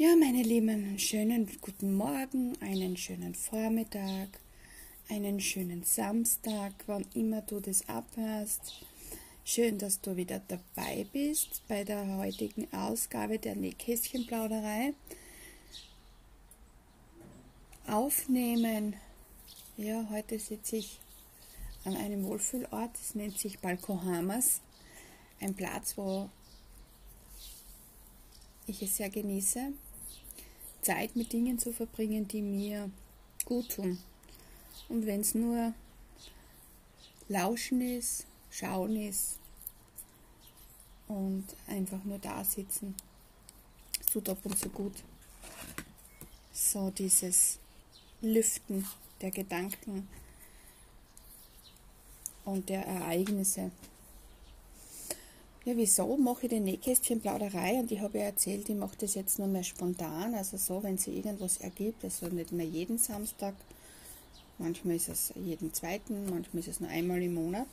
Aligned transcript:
Ja, 0.00 0.14
meine 0.14 0.44
Lieben, 0.44 0.68
einen 0.68 0.98
schönen 1.00 1.50
guten 1.60 1.92
Morgen, 1.96 2.56
einen 2.60 2.96
schönen 2.96 3.34
Vormittag, 3.34 4.28
einen 5.08 5.40
schönen 5.40 5.82
Samstag, 5.82 6.72
wann 6.86 7.04
immer 7.14 7.42
du 7.42 7.58
das 7.58 7.88
abhörst. 7.88 8.84
Schön, 9.44 9.76
dass 9.76 10.00
du 10.00 10.14
wieder 10.14 10.40
dabei 10.46 11.04
bist 11.12 11.62
bei 11.66 11.82
der 11.82 12.16
heutigen 12.16 12.72
Ausgabe 12.72 13.40
der 13.40 13.56
Nähkästchenplauderei. 13.56 14.94
Aufnehmen. 17.88 18.94
Ja, 19.76 20.06
heute 20.10 20.38
sitze 20.38 20.76
ich 20.76 21.00
an 21.84 21.96
einem 21.96 22.24
Wohlfühlort, 22.24 22.94
es 22.94 23.16
nennt 23.16 23.36
sich 23.36 23.58
Balkohamas. 23.58 24.60
Ein 25.40 25.54
Platz, 25.54 25.94
wo 25.96 26.30
ich 28.68 28.80
es 28.80 28.96
sehr 28.96 29.10
genieße, 29.10 29.72
Zeit 30.88 31.14
mit 31.16 31.34
Dingen 31.34 31.58
zu 31.58 31.70
verbringen, 31.70 32.26
die 32.26 32.40
mir 32.40 32.90
gut 33.44 33.68
tun. 33.68 33.98
Und 34.88 35.04
wenn 35.04 35.20
es 35.20 35.34
nur 35.34 35.74
Lauschen 37.28 37.82
ist, 37.82 38.24
Schauen 38.50 38.96
ist 38.96 39.38
und 41.06 41.44
einfach 41.66 42.02
nur 42.04 42.18
da 42.18 42.42
sitzen, 42.42 42.94
es 44.00 44.06
tut 44.06 44.30
ab 44.30 44.38
und 44.44 44.58
zu 44.58 44.70
gut. 44.70 44.94
So 46.54 46.88
dieses 46.88 47.58
Lüften 48.22 48.86
der 49.20 49.30
Gedanken 49.30 50.08
und 52.46 52.66
der 52.70 52.86
Ereignisse. 52.86 53.70
Ja, 55.68 55.76
wieso 55.76 56.16
mache 56.16 56.44
ich 56.44 56.48
den 56.48 56.64
Nähkästchenplauderei? 56.64 57.74
Und 57.74 57.92
ich 57.92 58.00
habe 58.00 58.16
ja 58.16 58.24
erzählt, 58.24 58.70
ich 58.70 58.74
mache 58.74 58.96
das 59.00 59.14
jetzt 59.14 59.38
nur 59.38 59.48
mehr 59.48 59.64
spontan, 59.64 60.34
also 60.34 60.56
so, 60.56 60.82
wenn 60.82 60.96
sich 60.96 61.14
irgendwas 61.16 61.58
ergibt, 61.58 62.02
also 62.04 62.28
nicht 62.28 62.52
mehr 62.52 62.64
jeden 62.64 62.96
Samstag. 62.96 63.54
Manchmal 64.56 64.96
ist 64.96 65.10
es 65.10 65.30
jeden 65.36 65.74
zweiten, 65.74 66.24
manchmal 66.30 66.60
ist 66.60 66.68
es 66.68 66.80
nur 66.80 66.88
einmal 66.88 67.22
im 67.22 67.34
Monat. 67.34 67.66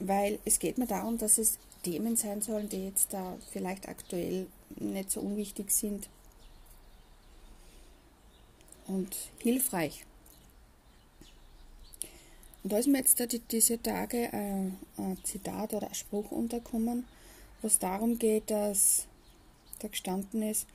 Weil 0.00 0.40
es 0.44 0.58
geht 0.58 0.78
mir 0.78 0.88
darum, 0.88 1.16
dass 1.16 1.38
es 1.38 1.58
Themen 1.84 2.16
sein 2.16 2.42
sollen, 2.42 2.68
die 2.68 2.86
jetzt 2.86 3.12
da 3.12 3.38
vielleicht 3.52 3.88
aktuell 3.88 4.48
nicht 4.74 5.12
so 5.12 5.20
unwichtig 5.20 5.70
sind 5.70 6.08
und 8.88 9.14
hilfreich. 9.38 10.04
Und 12.66 12.72
da 12.72 12.78
ist 12.78 12.88
mir 12.88 12.98
jetzt 12.98 13.22
diese 13.52 13.80
Tage 13.80 14.24
äh, 14.32 14.70
ein 14.98 15.18
Zitat 15.22 15.72
oder 15.72 15.86
ein 15.86 15.94
Spruch 15.94 16.32
unterkommen, 16.32 17.04
was 17.62 17.78
darum 17.78 18.18
geht, 18.18 18.50
dass 18.50 19.06
da 19.78 19.86
gestanden 19.86 20.42
ist, 20.42 20.66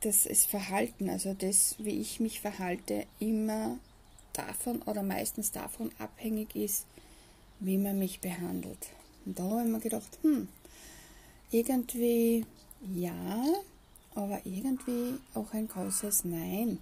dass 0.00 0.22
das 0.22 0.46
Verhalten, 0.46 1.10
also 1.10 1.34
das, 1.34 1.74
wie 1.78 2.00
ich 2.00 2.20
mich 2.20 2.40
verhalte, 2.40 3.04
immer 3.18 3.76
davon 4.32 4.80
oder 4.80 5.02
meistens 5.02 5.52
davon 5.52 5.90
abhängig 5.98 6.56
ist, 6.56 6.86
wie 7.58 7.76
man 7.76 7.98
mich 7.98 8.20
behandelt. 8.20 8.88
Und 9.26 9.38
da 9.38 9.42
habe 9.42 9.64
ich 9.64 9.68
mir 9.68 9.80
gedacht, 9.80 10.18
hm, 10.22 10.48
irgendwie 11.50 12.46
ja, 12.94 13.44
aber 14.14 14.40
irgendwie 14.46 15.18
auch 15.34 15.52
ein 15.52 15.68
großes 15.68 16.24
Nein. 16.24 16.78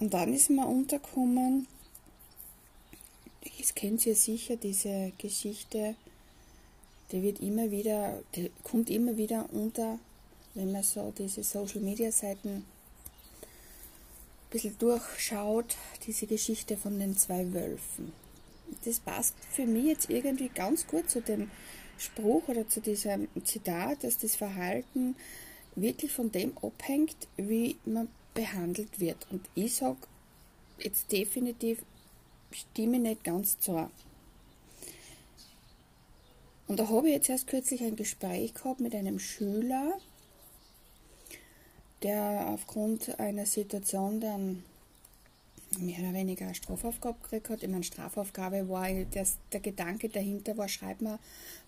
Und 0.00 0.14
dann 0.14 0.34
ist 0.34 0.50
mir 0.50 0.66
untergekommen, 0.66 1.68
das 3.58 3.74
kennt 3.74 4.04
ihr 4.06 4.14
sicher, 4.14 4.56
diese 4.56 5.12
Geschichte, 5.18 5.94
die 7.12 7.22
wird 7.22 7.40
immer 7.40 7.70
wieder, 7.70 8.22
die 8.34 8.50
kommt 8.62 8.90
immer 8.90 9.16
wieder 9.16 9.48
unter, 9.52 9.98
wenn 10.54 10.72
man 10.72 10.82
so 10.82 11.12
diese 11.16 11.42
Social 11.42 11.80
Media 11.80 12.12
Seiten 12.12 12.48
ein 12.48 12.64
bisschen 14.50 14.76
durchschaut, 14.78 15.76
diese 16.06 16.26
Geschichte 16.26 16.76
von 16.76 16.98
den 16.98 17.16
zwei 17.16 17.52
Wölfen. 17.52 18.12
Das 18.84 19.00
passt 19.00 19.34
für 19.50 19.66
mich 19.66 19.84
jetzt 19.84 20.10
irgendwie 20.10 20.48
ganz 20.48 20.86
gut 20.86 21.08
zu 21.08 21.20
dem 21.20 21.50
Spruch 21.98 22.48
oder 22.48 22.68
zu 22.68 22.80
diesem 22.80 23.28
Zitat, 23.44 24.04
dass 24.04 24.18
das 24.18 24.36
Verhalten 24.36 25.16
wirklich 25.74 26.12
von 26.12 26.30
dem 26.30 26.56
abhängt, 26.58 27.16
wie 27.36 27.76
man 27.84 28.08
behandelt 28.34 29.00
wird. 29.00 29.26
Und 29.30 29.48
ich 29.54 29.74
sage 29.74 29.98
jetzt 30.78 31.10
definitiv 31.10 31.78
stimme 32.52 32.98
nicht 32.98 33.24
ganz 33.24 33.58
zu. 33.58 33.90
Und 36.66 36.78
da 36.78 36.88
habe 36.88 37.08
ich 37.08 37.14
jetzt 37.14 37.30
erst 37.30 37.46
kürzlich 37.46 37.82
ein 37.82 37.96
Gespräch 37.96 38.52
gehabt 38.54 38.80
mit 38.80 38.94
einem 38.94 39.18
Schüler, 39.18 39.98
der 42.02 42.46
aufgrund 42.48 43.18
einer 43.18 43.46
Situation 43.46 44.20
dann 44.20 44.62
mehr 45.78 45.98
oder 46.00 46.14
weniger 46.14 46.44
eine 46.46 46.54
Strafaufgabe 46.54 47.18
gekriegt 47.22 47.50
hat. 47.50 47.62
Ich 47.62 47.68
meine, 47.68 47.84
Strafaufgabe 47.84 48.68
war, 48.68 48.88
das, 49.12 49.36
der 49.52 49.60
Gedanke 49.60 50.08
dahinter 50.08 50.56
war, 50.56 50.68
schreib 50.68 51.00
mal 51.00 51.18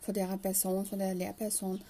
von 0.01 0.15
der 0.15 0.27
Person, 0.37 0.87
von 0.87 0.99
der 0.99 1.15
Lehrperson, 1.15 1.81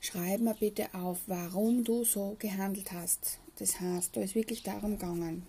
schreib 0.00 0.40
mir 0.40 0.54
bitte 0.54 0.92
auf, 0.94 1.20
warum 1.26 1.84
du 1.84 2.04
so 2.04 2.36
gehandelt 2.38 2.92
hast. 2.92 3.38
Das 3.58 3.80
heißt, 3.80 4.16
da 4.16 4.20
ist 4.20 4.34
wirklich 4.34 4.62
darum 4.62 4.98
gegangen, 4.98 5.46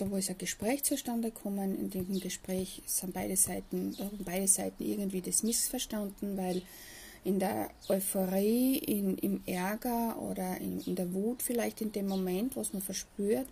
da 0.00 0.10
wo 0.10 0.16
ist 0.16 0.30
ein 0.30 0.38
Gespräch 0.38 0.82
zustande 0.82 1.30
gekommen. 1.30 1.78
In 1.78 1.90
dem 1.90 2.20
Gespräch 2.20 2.82
sind 2.86 3.12
beide 3.12 3.36
Seiten, 3.36 3.94
haben 3.98 4.24
beide 4.24 4.48
Seiten 4.48 4.82
irgendwie 4.82 5.20
das 5.20 5.42
missverstanden, 5.42 6.38
weil 6.38 6.62
in 7.22 7.38
der 7.38 7.70
Euphorie, 7.88 8.78
in, 8.78 9.18
im 9.18 9.42
Ärger 9.44 10.16
oder 10.18 10.56
in, 10.56 10.80
in 10.86 10.96
der 10.96 11.12
Wut 11.12 11.42
vielleicht 11.42 11.82
in 11.82 11.92
dem 11.92 12.08
Moment, 12.08 12.56
was 12.56 12.72
man 12.72 12.80
verspürt, 12.80 13.46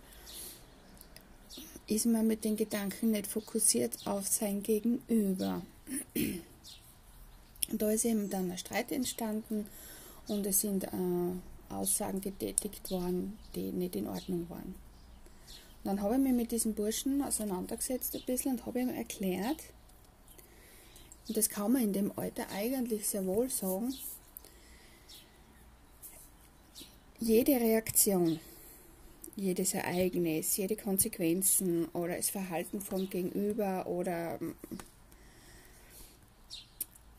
ist 1.85 2.07
man 2.07 2.25
mit 2.25 2.43
den 2.43 2.55
Gedanken 2.55 3.11
nicht 3.11 3.27
fokussiert 3.27 3.93
auf 4.05 4.27
sein 4.27 4.63
Gegenüber. 4.63 5.61
Und 6.15 7.81
da 7.81 7.91
ist 7.91 8.05
eben 8.05 8.29
dann 8.31 8.49
ein 8.49 8.57
Streit 8.57 8.91
entstanden 8.91 9.67
und 10.27 10.45
es 10.47 10.61
sind 10.61 10.85
äh, 10.85 10.87
Aussagen 11.69 12.21
getätigt 12.21 12.89
worden, 12.89 13.37
die 13.53 13.71
nicht 13.71 13.95
in 13.95 14.07
Ordnung 14.07 14.49
waren 14.49 14.88
dann 15.83 16.01
habe 16.01 16.15
ich 16.15 16.19
mich 16.21 16.33
mit 16.33 16.51
diesem 16.51 16.73
Burschen 16.73 17.21
auseinandergesetzt 17.21 18.15
ein 18.15 18.23
bisschen 18.25 18.53
und 18.53 18.65
habe 18.65 18.81
ihm 18.81 18.89
erklärt, 18.89 19.63
und 21.27 21.37
das 21.37 21.47
kann 21.47 21.71
man 21.71 21.83
in 21.83 21.93
dem 21.93 22.11
Alter 22.17 22.49
eigentlich 22.49 23.07
sehr 23.07 23.25
wohl 23.25 23.49
sagen, 23.49 23.93
jede 27.19 27.51
Reaktion, 27.51 28.39
jedes 29.35 29.75
Ereignis, 29.75 30.57
jede 30.57 30.75
Konsequenzen 30.75 31.85
oder 31.89 32.15
das 32.15 32.29
Verhalten 32.29 32.81
vom 32.81 33.09
Gegenüber 33.09 33.85
oder 33.87 34.39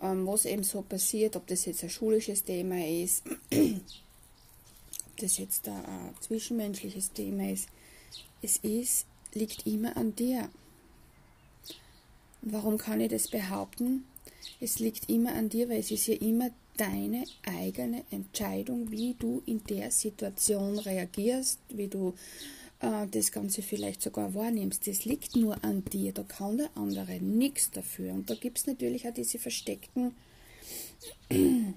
ähm, 0.03 0.26
was 0.26 0.44
eben 0.44 0.65
so 0.65 0.82
passiert, 0.82 1.37
ob 1.37 1.47
das 1.47 1.66
jetzt 1.66 1.84
ein 1.84 1.91
schulisches 1.91 2.43
Thema 2.43 2.84
ist, 2.84 3.22
ob 3.53 5.16
das 5.19 5.38
jetzt 5.38 5.69
ein 5.69 6.15
zwischenmenschliches 6.20 7.12
Thema 7.12 7.53
ist, 7.53 7.69
es 8.43 8.59
ist, 8.59 9.06
liegt 9.34 9.66
immer 9.66 9.97
an 9.97 10.15
dir. 10.15 10.48
Warum 12.43 12.78
kann 12.78 13.00
ich 13.00 13.10
das 13.10 13.28
behaupten? 13.28 14.04
Es 14.60 14.78
liegt 14.78 15.10
immer 15.10 15.34
an 15.34 15.48
dir, 15.48 15.69
weil 15.69 15.81
es 15.81 15.91
ist 15.91 16.06
ja 16.06 16.15
immer 16.15 16.50
deine 16.76 17.25
eigene 17.44 18.04
Entscheidung, 18.10 18.91
wie 18.91 19.15
du 19.19 19.43
in 19.44 19.62
der 19.65 19.91
Situation 19.91 20.78
reagierst, 20.78 21.59
wie 21.69 21.88
du 21.88 22.15
äh, 22.81 23.06
das 23.10 23.32
Ganze 23.32 23.62
vielleicht 23.62 24.00
sogar 24.00 24.34
wahrnimmst. 24.34 24.87
Das 24.87 25.04
liegt 25.04 25.37
nur 25.37 25.62
an 25.62 25.84
dir, 25.84 26.12
da 26.12 26.22
kann 26.22 26.56
der 26.56 26.70
andere 26.75 27.20
nichts 27.20 27.70
dafür. 27.70 28.15
Und 28.15 28.31
da 28.31 28.34
gibt 28.34 28.59
es 28.59 28.66
natürlich 28.66 29.06
auch 29.06 29.15
diese 29.15 29.38
versteckten 29.38 30.15
ähm, 31.31 31.75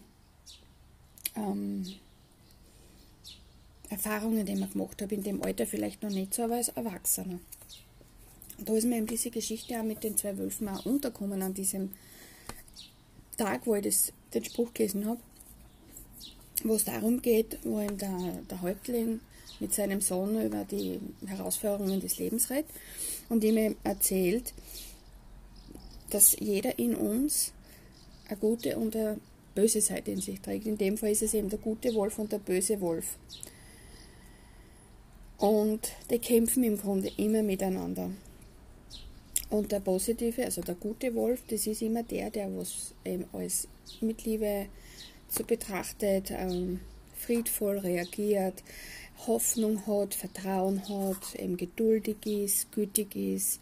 Erfahrungen, 3.94 4.45
die 4.45 4.54
ich 4.54 4.72
gemacht 4.72 5.01
habe, 5.01 5.16
in 5.16 5.24
dem 5.24 5.42
Alter 5.44 5.66
vielleicht 5.68 6.01
noch 6.01 6.10
nicht 6.10 6.34
so, 6.34 6.44
aber 6.44 6.56
als 6.56 6.69
Erwachsener. 6.69 7.40
Da 8.57 8.74
ist 8.74 8.86
mir 8.86 8.98
eben 8.98 9.07
diese 9.07 9.30
Geschichte 9.30 9.80
auch 9.80 9.84
mit 9.84 10.04
den 10.04 10.18
zwei 10.18 10.38
Wölfen 10.38 10.68
auch 10.68 10.86
unterkommen 10.86 11.42
an 11.42 11.54
diesem 11.54 11.92
Tag, 13.38 13.66
wo 13.66 13.75
ich 13.75 13.84
das, 13.84 14.13
den 14.34 14.44
Spruch 14.44 14.74
gelesen 14.74 15.06
habe, 15.06 15.19
wo 16.63 16.75
es 16.75 16.86
darum 16.86 17.22
geht, 17.22 17.60
wo 17.63 17.81
ihm 17.81 17.98
der, 17.98 18.42
der 18.50 18.62
Häuptling 18.62 19.19
mit 19.60 19.74
seinem 19.74 20.01
Sohn 20.01 20.44
über 20.44 20.66
die 20.66 21.00
Herausforderungen 21.25 22.01
des 22.01 22.18
Lebens 22.18 22.50
redet 22.50 22.69
und 23.30 23.44
ihm 23.44 23.75
erzählt, 23.84 24.54
dass 26.10 26.36
jeder 26.40 26.78
in 26.80 26.95
uns 26.95 27.54
eine 28.28 28.38
gute 28.38 28.78
und 28.78 28.95
eine 28.95 29.19
böse 29.56 29.81
Seite 29.81 30.12
in 30.12 30.22
sich 30.22 30.40
trägt. 30.42 30.66
In 30.66 30.78
dem 30.78 30.98
Fall 30.98 31.12
ist 31.12 31.22
es 31.22 31.34
eben 31.34 31.50
der 31.50 31.60
gute 31.60 31.94
Wolf 31.94 32.18
und 32.19 32.31
der 32.31 32.40
böse 32.40 32.80
Wolf. 32.81 33.18
Und 35.44 35.92
die 36.10 36.19
kämpfen 36.19 36.63
im 36.63 36.78
Grunde 36.78 37.12
immer 37.18 37.44
miteinander. 37.44 38.12
Und 39.50 39.74
der 39.74 39.81
positive, 39.81 40.45
also 40.45 40.62
der 40.62 40.75
gute 40.75 41.13
Wolf, 41.16 41.44
das 41.50 41.68
ist 41.68 41.81
immer 41.81 42.01
der, 42.01 42.30
der 42.30 42.48
was 42.57 42.94
eben 43.04 43.25
als 43.34 43.68
mit 44.00 44.24
Liebe 44.24 44.68
zu 45.28 45.44
betrachtet, 45.44 46.31
ähm, 46.31 46.80
friedvoll 47.13 47.78
reagiert, 47.80 48.63
Hoffnung 49.28 49.86
hat, 49.86 50.13
Vertrauen 50.13 50.81
hat, 50.88 51.36
eben 51.36 51.57
geduldig 51.57 52.25
ist, 52.25 52.72
gütig 52.72 53.13
ist. 53.13 53.60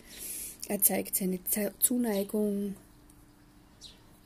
Er 0.68 0.84
zeigt 0.84 1.16
seine 1.16 1.40
Zuneigung, 1.80 2.76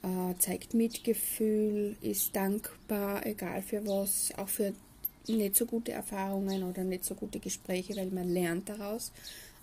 äh, 0.04 0.38
zeigt 0.40 0.74
Mitgefühl, 0.74 1.96
ist 2.02 2.36
dankbar, 2.36 3.26
egal 3.26 3.62
für 3.62 3.88
was, 3.88 4.34
auch 4.36 4.50
für 4.50 4.74
nicht 5.28 5.56
so 5.56 5.66
gute 5.66 5.92
Erfahrungen 5.92 6.64
oder 6.64 6.84
nicht 6.84 7.06
so 7.06 7.16
gute 7.16 7.40
Gespräche, 7.40 7.96
weil 7.96 8.12
man 8.12 8.30
lernt 8.30 8.70
daraus. 8.70 9.12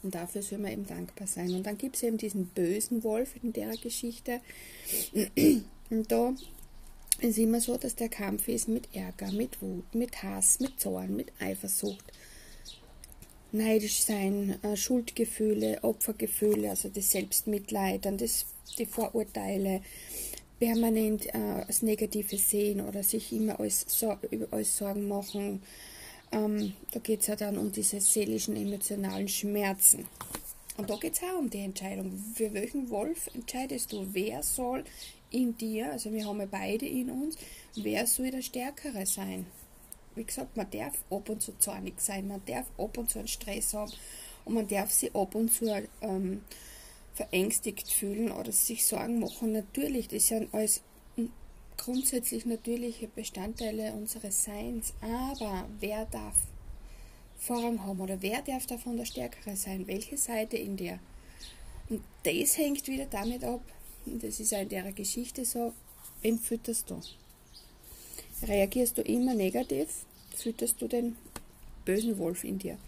Und 0.03 0.15
dafür 0.15 0.43
soll 0.43 0.59
man 0.59 0.73
eben 0.73 0.87
dankbar 0.87 1.27
sein. 1.27 1.55
Und 1.55 1.65
dann 1.65 1.79
gibt 1.79 1.97
es 1.97 2.03
eben 2.03 2.17
diesen 2.17 2.47
bösen 2.47 3.05
Wolf 3.05 3.35
in 3.43 3.53
der 3.53 3.77
Geschichte. 3.77 4.41
Und 5.91 6.11
da 6.11 6.35
ist 7.21 7.39
immer 7.39 7.61
so, 7.61 7.77
dass 7.77 7.95
der 7.95 8.09
Kampf 8.09 8.49
ist 8.49 8.69
mit 8.69 8.89
Ärger, 8.95 9.31
mit 9.31 9.63
Wut, 9.63 9.95
mit 9.95 10.23
Hass, 10.23 10.59
mit 10.59 10.81
Zorn, 10.81 11.15
mit 11.15 11.33
Eifersucht, 11.41 12.05
neidisch 13.53 14.03
sein, 14.03 14.59
äh, 14.63 14.77
Schuldgefühle, 14.77 15.79
Opfergefühle, 15.83 16.71
also 16.71 16.89
das 16.89 17.11
Selbstmitleid, 17.11 18.07
dann 18.07 18.19
das, 18.19 18.47
die 18.79 18.87
Vorurteile, 18.87 19.83
permanent 20.63 21.27
äh, 21.35 21.65
als 21.67 21.83
Negatives 21.83 22.49
sehen 22.49 22.81
oder 22.83 23.03
sich 23.03 23.33
immer 23.33 23.57
so, 23.69 24.17
über 24.31 24.47
alles 24.53 24.79
Sorgen 24.79 25.09
machen. 25.09 25.61
Ähm, 26.31 26.75
da 26.93 27.01
geht 27.01 27.23
es 27.23 27.27
ja 27.27 27.35
dann 27.35 27.59
um 27.59 27.73
diese 27.73 28.01
seelischen, 28.01 28.55
emotionalen 28.55 29.27
Schmerzen. 29.27 30.07
Und 30.77 30.89
da 30.89 30.95
geht 30.99 31.15
es 31.15 31.23
auch 31.25 31.41
um 31.41 31.51
die 31.51 31.65
Entscheidung. 31.65 32.13
Für 32.37 32.55
welchen 32.55 32.91
Wolf 32.91 33.29
entscheidest 33.35 33.93
du? 33.93 34.07
Wer 34.13 34.45
soll 34.45 34.85
in 35.33 35.57
dir, 35.57 35.91
also 35.91 36.13
wir 36.13 36.25
haben 36.25 36.39
ja 36.39 36.47
beide 36.49 36.87
in 36.87 37.11
uns, 37.11 37.37
wer 37.75 38.07
soll 38.07 38.31
der 38.31 38.43
Stärkere 38.43 39.05
sein? 39.05 39.47
Wie 40.15 40.23
gesagt, 40.23 40.57
man 40.57 40.71
darf 40.71 40.95
ab 41.11 41.29
und 41.29 41.43
zu 41.43 41.59
zornig 41.59 41.95
sein, 41.97 42.29
man 42.29 42.43
darf 42.47 42.67
ab 42.79 42.97
und 42.99 43.11
zu 43.11 43.19
einen 43.19 43.27
Stress 43.27 43.75
haben 43.75 43.91
und 44.45 44.55
man 44.55 44.69
darf 44.69 44.93
sich 44.93 45.13
ab 45.13 45.35
und 45.35 45.53
zu 45.53 45.67
ähm, 46.03 46.43
verängstigt 47.15 47.91
fühlen 47.91 48.31
oder 48.33 48.53
sich 48.53 48.87
Sorgen 48.87 49.21
machen. 49.21 49.53
Natürlich, 49.53 50.09
das 50.09 50.29
sind 50.29 50.53
alles 50.53 50.83
grundsätzlich 51.77 52.47
natürliche 52.47 53.09
Bestandteile 53.09 53.93
unseres 53.93 54.45
Seins, 54.45 54.95
aber 55.01 55.69
wer 55.81 56.05
darf 56.07 56.37
Vorrang 57.39 57.83
haben 57.85 58.01
oder 58.01 58.23
wer 58.23 58.41
darf 58.43 58.67
davon 58.67 58.97
der 58.97 59.05
Stärkere 59.05 59.57
sein? 59.57 59.87
Welche 59.89 60.17
Seite 60.17 60.57
in 60.57 60.77
dir? 60.77 61.01
Und 61.89 62.03
das 62.23 62.57
hängt 62.57 62.87
wieder 62.87 63.07
damit 63.07 63.43
ab, 63.43 63.63
und 64.07 64.23
das 64.23 64.39
ist 64.39 64.55
auch 64.55 64.61
in 64.61 64.69
der 64.69 64.93
Geschichte 64.93 65.45
so, 65.45 65.73
wem 66.23 66.39
fütterst 66.39 66.89
du? 66.89 67.01
Reagierst 68.47 68.99
du 68.99 69.03
immer 69.03 69.35
negativ, 69.35 70.05
fütterst 70.37 70.81
du 70.81 70.89
den 70.89 71.17
bösen 71.85 72.17
Wolf 72.19 72.45
in 72.45 72.59
dir. 72.59 72.79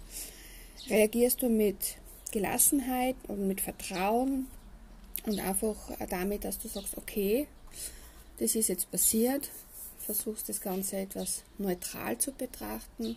Reagierst 0.88 1.42
du 1.42 1.48
mit 1.48 1.96
Gelassenheit 2.34 3.14
und 3.28 3.46
mit 3.46 3.60
Vertrauen 3.60 4.48
und 5.24 5.38
einfach 5.38 5.76
damit, 6.10 6.44
dass 6.44 6.58
du 6.58 6.66
sagst, 6.66 6.98
okay, 6.98 7.46
das 8.38 8.56
ist 8.56 8.68
jetzt 8.68 8.90
passiert, 8.90 9.50
versuchst 10.00 10.48
das 10.48 10.60
Ganze 10.60 10.96
etwas 10.96 11.44
neutral 11.58 12.18
zu 12.18 12.32
betrachten 12.32 13.16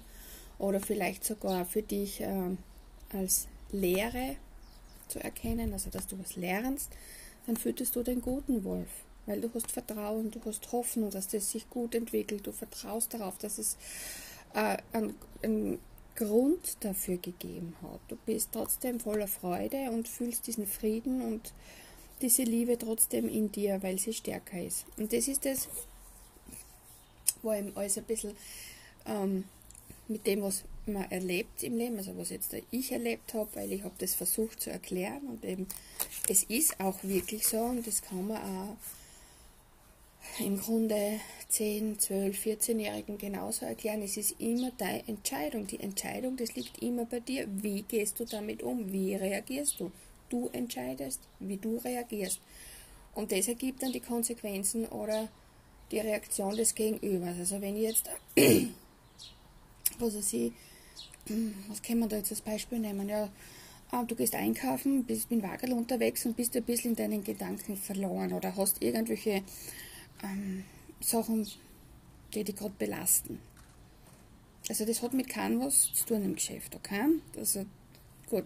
oder 0.59 0.79
vielleicht 0.79 1.25
sogar 1.25 1.65
für 1.65 1.81
dich 1.81 2.21
äh, 2.21 2.55
als 3.11 3.47
Lehre 3.71 4.35
zu 5.07 5.19
erkennen, 5.19 5.73
also 5.73 5.89
dass 5.89 6.05
du 6.05 6.19
was 6.19 6.35
lernst, 6.35 6.91
dann 7.47 7.57
füttest 7.57 7.95
du 7.95 8.03
den 8.03 8.21
guten 8.21 8.63
Wolf, 8.63 8.89
weil 9.25 9.41
du 9.41 9.49
hast 9.55 9.71
Vertrauen, 9.71 10.29
du 10.29 10.39
hast 10.45 10.71
Hoffnung, 10.71 11.09
dass 11.09 11.27
das 11.27 11.49
sich 11.49 11.67
gut 11.71 11.95
entwickelt, 11.95 12.45
du 12.45 12.51
vertraust 12.51 13.15
darauf, 13.15 13.39
dass 13.39 13.57
es 13.57 13.77
äh, 14.53 14.77
einen, 14.93 15.15
einen 15.41 15.79
Grund 16.17 16.77
dafür 16.81 17.17
gegeben 17.17 17.75
hat. 17.81 18.01
Du 18.09 18.17
bist 18.25 18.49
trotzdem 18.51 18.99
voller 18.99 19.27
Freude 19.27 19.91
und 19.91 20.07
fühlst 20.07 20.47
diesen 20.47 20.67
Frieden 20.67 21.21
und 21.21 21.53
diese 22.21 22.43
Liebe 22.43 22.77
trotzdem 22.77 23.29
in 23.29 23.51
dir, 23.51 23.81
weil 23.83 23.99
sie 23.99 24.13
stärker 24.13 24.61
ist. 24.61 24.85
Und 24.97 25.13
das 25.13 25.27
ist 25.27 25.45
das, 25.45 25.69
wo 27.43 27.53
eben 27.53 27.71
alles 27.77 27.97
ein 27.97 28.03
bisschen 28.05 28.35
ähm, 29.05 29.43
mit 30.07 30.25
dem, 30.25 30.41
was 30.41 30.63
man 30.87 31.09
erlebt 31.11 31.63
im 31.63 31.77
Leben, 31.77 31.97
also 31.97 32.17
was 32.17 32.29
jetzt 32.29 32.55
ich 32.71 32.91
erlebt 32.91 33.33
habe, 33.33 33.49
weil 33.55 33.71
ich 33.71 33.83
habe 33.83 33.95
das 33.99 34.15
versucht 34.15 34.61
zu 34.61 34.71
erklären 34.71 35.27
und 35.27 35.45
eben 35.45 35.67
es 36.29 36.43
ist 36.43 36.79
auch 36.79 37.03
wirklich 37.03 37.45
so 37.45 37.59
und 37.59 37.85
das 37.85 38.01
kann 38.01 38.27
man 38.27 38.41
auch 38.41 38.77
im 40.39 40.59
Grunde 40.59 41.19
10, 41.49 41.99
12, 41.99 42.45
14-Jährigen 42.45 43.17
genauso 43.17 43.65
erklären. 43.65 44.01
Es 44.01 44.17
ist 44.17 44.39
immer 44.39 44.71
deine 44.77 45.07
Entscheidung. 45.07 45.67
Die 45.67 45.79
Entscheidung, 45.79 46.37
das 46.37 46.55
liegt 46.55 46.81
immer 46.81 47.05
bei 47.05 47.19
dir. 47.19 47.47
Wie 47.49 47.83
gehst 47.83 48.19
du 48.19 48.25
damit 48.25 48.63
um? 48.63 48.91
Wie 48.91 49.15
reagierst 49.15 49.79
du? 49.79 49.91
Du 50.29 50.49
entscheidest, 50.51 51.21
wie 51.39 51.57
du 51.57 51.77
reagierst. 51.77 52.39
Und 53.15 53.31
das 53.31 53.47
ergibt 53.47 53.81
dann 53.81 53.91
die 53.91 54.01
Konsequenzen 54.01 54.85
oder 54.87 55.29
die 55.91 55.99
Reaktion 55.99 56.55
des 56.55 56.75
Gegenübers. 56.75 57.37
Also 57.39 57.61
wenn 57.61 57.75
ich 57.77 57.83
jetzt, 57.83 58.09
was 59.99 60.15
weiß 60.15 60.33
ich, 60.33 60.51
was 61.67 61.81
kann 61.81 61.99
man 61.99 62.09
da 62.09 62.17
jetzt 62.17 62.31
als 62.31 62.41
Beispiel 62.41 62.79
nehmen? 62.79 63.09
Ja, 63.09 63.29
ah, 63.91 64.03
du 64.03 64.15
gehst 64.15 64.35
einkaufen, 64.35 65.03
bist 65.03 65.31
mit 65.31 65.43
Wagel 65.43 65.73
unterwegs 65.73 66.25
und 66.25 66.35
bist 66.35 66.55
ein 66.55 66.63
bisschen 66.63 66.91
in 66.91 66.97
deinen 66.97 67.23
Gedanken 67.23 67.77
verloren 67.77 68.33
oder 68.33 68.55
hast 68.55 68.81
irgendwelche 68.81 69.43
ähm, 70.23 70.63
Sachen, 70.99 71.47
die 72.33 72.43
dich 72.43 72.55
gerade 72.55 72.73
belasten. 72.77 73.39
Also 74.69 74.85
das 74.85 75.01
hat 75.01 75.13
mit 75.13 75.29
keinem 75.29 75.61
was 75.61 75.93
zu 75.93 76.05
tun 76.05 76.23
im 76.23 76.35
Geschäft, 76.35 76.75
okay? 76.75 77.05
Also 77.37 77.65
gut. 78.29 78.45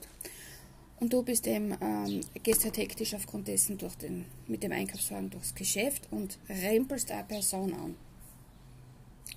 Und 1.00 1.12
du 1.12 1.23
bist 1.23 1.47
eben, 1.47 1.75
ähm, 1.81 2.21
gehst 2.44 2.63
halt 2.63 2.77
hektisch 2.77 3.15
aufgrund 3.15 3.47
dessen 3.47 3.79
durch 3.79 3.95
den, 3.95 4.25
mit 4.47 4.62
dem 4.62 4.71
Einkaufswagen 4.71 5.31
durchs 5.31 5.56
Geschäft 5.56 6.07
und 6.12 6.38
rempelst 6.47 7.09
eine 7.09 7.23
Person 7.23 7.74
an. 7.74 7.95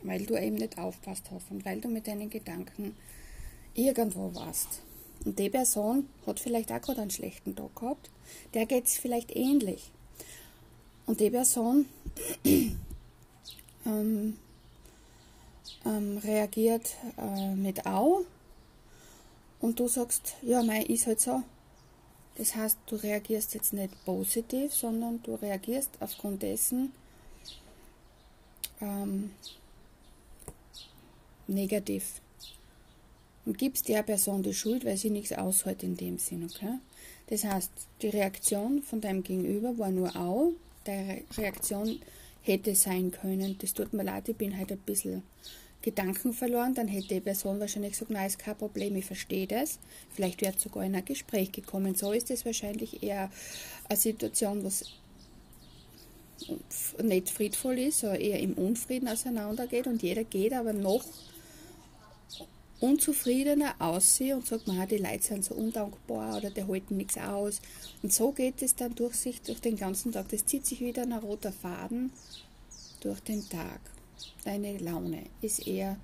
Weil 0.02 0.26
du 0.26 0.36
eben 0.36 0.56
nicht 0.56 0.76
aufpasst 0.76 1.30
hast 1.30 1.50
und 1.50 1.64
weil 1.64 1.80
du 1.80 1.88
mit 1.88 2.06
deinen 2.06 2.28
Gedanken 2.28 2.94
irgendwo 3.72 4.34
warst. 4.34 4.82
Und 5.24 5.38
die 5.38 5.48
Person 5.48 6.06
hat 6.26 6.38
vielleicht 6.38 6.70
auch 6.70 6.82
gerade 6.82 7.00
einen 7.00 7.10
schlechten 7.10 7.56
Tag 7.56 7.74
gehabt. 7.74 8.10
Der 8.52 8.66
geht 8.66 8.84
es 8.84 8.98
vielleicht 8.98 9.34
ähnlich. 9.34 9.90
Und 11.06 11.20
die 11.20 11.30
Person 11.30 11.86
ähm, 13.86 14.38
ähm, 15.84 16.18
reagiert 16.18 16.94
äh, 17.18 17.54
mit 17.54 17.86
Au 17.86 18.24
und 19.60 19.80
du 19.80 19.88
sagst, 19.88 20.34
ja, 20.42 20.62
mei, 20.62 20.82
ist 20.82 21.06
halt 21.06 21.20
so. 21.20 21.42
Das 22.36 22.54
heißt, 22.54 22.78
du 22.86 22.96
reagierst 22.96 23.54
jetzt 23.54 23.72
nicht 23.72 24.04
positiv, 24.04 24.74
sondern 24.74 25.22
du 25.22 25.34
reagierst 25.34 25.90
aufgrund 26.00 26.42
dessen 26.42 26.92
ähm, 28.80 29.30
negativ. 31.46 32.20
Und 33.44 33.58
gibst 33.58 33.88
der 33.88 34.02
Person 34.02 34.42
die 34.42 34.54
Schuld, 34.54 34.84
weil 34.84 34.96
sie 34.96 35.10
nichts 35.10 35.32
aushält 35.32 35.82
in 35.82 35.96
dem 35.96 36.18
Sinn, 36.18 36.48
okay? 36.50 36.78
Das 37.28 37.44
heißt, 37.44 37.70
die 38.02 38.08
Reaktion 38.08 38.82
von 38.82 39.00
deinem 39.00 39.22
Gegenüber 39.22 39.78
war 39.78 39.90
nur 39.90 40.16
Au, 40.16 40.52
deine 40.84 41.22
Reaktion 41.36 42.00
hätte 42.42 42.74
sein 42.74 43.10
können, 43.10 43.56
das 43.58 43.72
tut 43.72 43.92
mir 43.92 44.02
leid, 44.02 44.28
ich 44.28 44.36
bin 44.36 44.56
halt 44.56 44.70
ein 44.70 44.78
bisschen 44.78 45.22
Gedanken 45.84 46.32
verloren, 46.32 46.74
dann 46.74 46.88
hätte 46.88 47.08
die 47.08 47.20
Person 47.20 47.60
wahrscheinlich 47.60 47.92
gesagt, 47.92 48.10
nein, 48.10 48.26
ist 48.26 48.38
kein 48.38 48.56
Problem, 48.56 48.96
ich 48.96 49.04
verstehe 49.04 49.46
das. 49.46 49.78
Vielleicht 50.14 50.40
wäre 50.40 50.54
sogar 50.58 50.84
in 50.84 50.94
ein 50.94 51.04
Gespräch 51.04 51.52
gekommen. 51.52 51.94
So 51.94 52.12
ist 52.12 52.30
es 52.30 52.46
wahrscheinlich 52.46 53.02
eher 53.02 53.30
eine 53.88 53.98
Situation, 53.98 54.64
was 54.64 54.86
nicht 57.02 57.28
friedvoll 57.28 57.78
ist, 57.78 58.00
sondern 58.00 58.20
eher 58.20 58.40
im 58.40 58.54
Unfrieden 58.54 59.08
auseinandergeht 59.08 59.86
und 59.86 60.02
jeder 60.02 60.24
geht 60.24 60.54
aber 60.54 60.72
noch 60.72 61.04
unzufriedener 62.84 63.74
aussieht 63.78 64.34
und 64.34 64.46
sagt, 64.46 64.66
man, 64.66 64.86
die 64.86 64.98
Leute 64.98 65.22
sind 65.22 65.44
so 65.44 65.54
undankbar 65.54 66.36
oder 66.36 66.50
die 66.50 66.64
halten 66.64 66.98
nichts 66.98 67.16
aus. 67.16 67.60
Und 68.02 68.12
so 68.12 68.32
geht 68.32 68.60
es 68.60 68.74
dann 68.74 68.94
durch 68.94 69.14
sich, 69.14 69.40
durch 69.40 69.60
den 69.60 69.76
ganzen 69.76 70.12
Tag. 70.12 70.28
Das 70.28 70.44
zieht 70.44 70.66
sich 70.66 70.80
wieder 70.80 71.02
ein 71.02 71.12
roter 71.14 71.52
Faden 71.52 72.12
durch 73.00 73.20
den 73.20 73.48
Tag. 73.48 73.80
Deine 74.44 74.76
Laune 74.78 75.24
ist 75.40 75.66
eher 75.66 75.96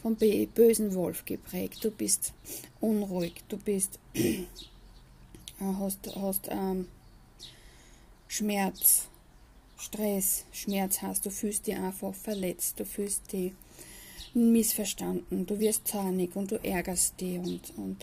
vom 0.00 0.16
bösen 0.16 0.94
Wolf 0.94 1.26
geprägt. 1.26 1.84
Du 1.84 1.90
bist 1.90 2.32
unruhig, 2.80 3.44
du 3.48 3.58
bist, 3.58 3.98
hast, 5.60 6.16
hast 6.16 6.48
ähm, 6.50 6.88
Schmerz, 8.28 9.08
Stress, 9.76 10.46
Schmerz 10.52 11.02
hast, 11.02 11.26
du 11.26 11.30
fühlst 11.30 11.66
dich 11.66 11.76
einfach 11.76 12.14
verletzt, 12.14 12.80
du 12.80 12.86
fühlst 12.86 13.30
dich 13.32 13.52
missverstanden, 14.34 15.46
du 15.46 15.58
wirst 15.58 15.88
zornig 15.88 16.34
und 16.36 16.50
du 16.50 16.56
ärgerst 16.62 17.20
dich 17.20 17.38
und, 17.38 17.72
und 17.76 17.96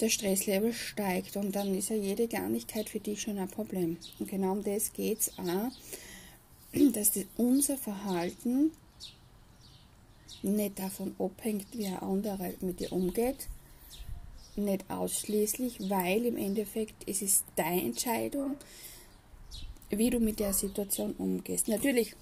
der 0.00 0.08
Stresslevel 0.08 0.72
steigt 0.72 1.36
und 1.36 1.56
dann 1.56 1.74
ist 1.74 1.90
ja 1.90 1.96
jede 1.96 2.28
Kleinigkeit 2.28 2.88
für 2.88 3.00
dich 3.00 3.22
schon 3.22 3.38
ein 3.38 3.48
Problem. 3.48 3.96
Und 4.18 4.28
genau 4.28 4.52
um 4.52 4.62
das 4.62 4.92
geht 4.92 5.20
es 5.20 5.38
auch, 5.38 5.70
dass 6.92 7.12
das, 7.12 7.24
unser 7.36 7.76
Verhalten 7.76 8.72
nicht 10.42 10.78
davon 10.78 11.14
abhängt, 11.18 11.66
wie 11.72 11.86
ein 11.86 11.98
anderer 11.98 12.50
mit 12.60 12.80
dir 12.80 12.92
umgeht, 12.92 13.48
nicht 14.56 14.88
ausschließlich, 14.90 15.90
weil 15.90 16.26
im 16.26 16.36
Endeffekt 16.36 17.08
es 17.08 17.22
ist 17.22 17.44
deine 17.56 17.82
Entscheidung, 17.82 18.56
wie 19.90 20.10
du 20.10 20.18
mit 20.18 20.40
der 20.40 20.52
Situation 20.52 21.14
umgehst. 21.18 21.68
Natürlich 21.68 22.14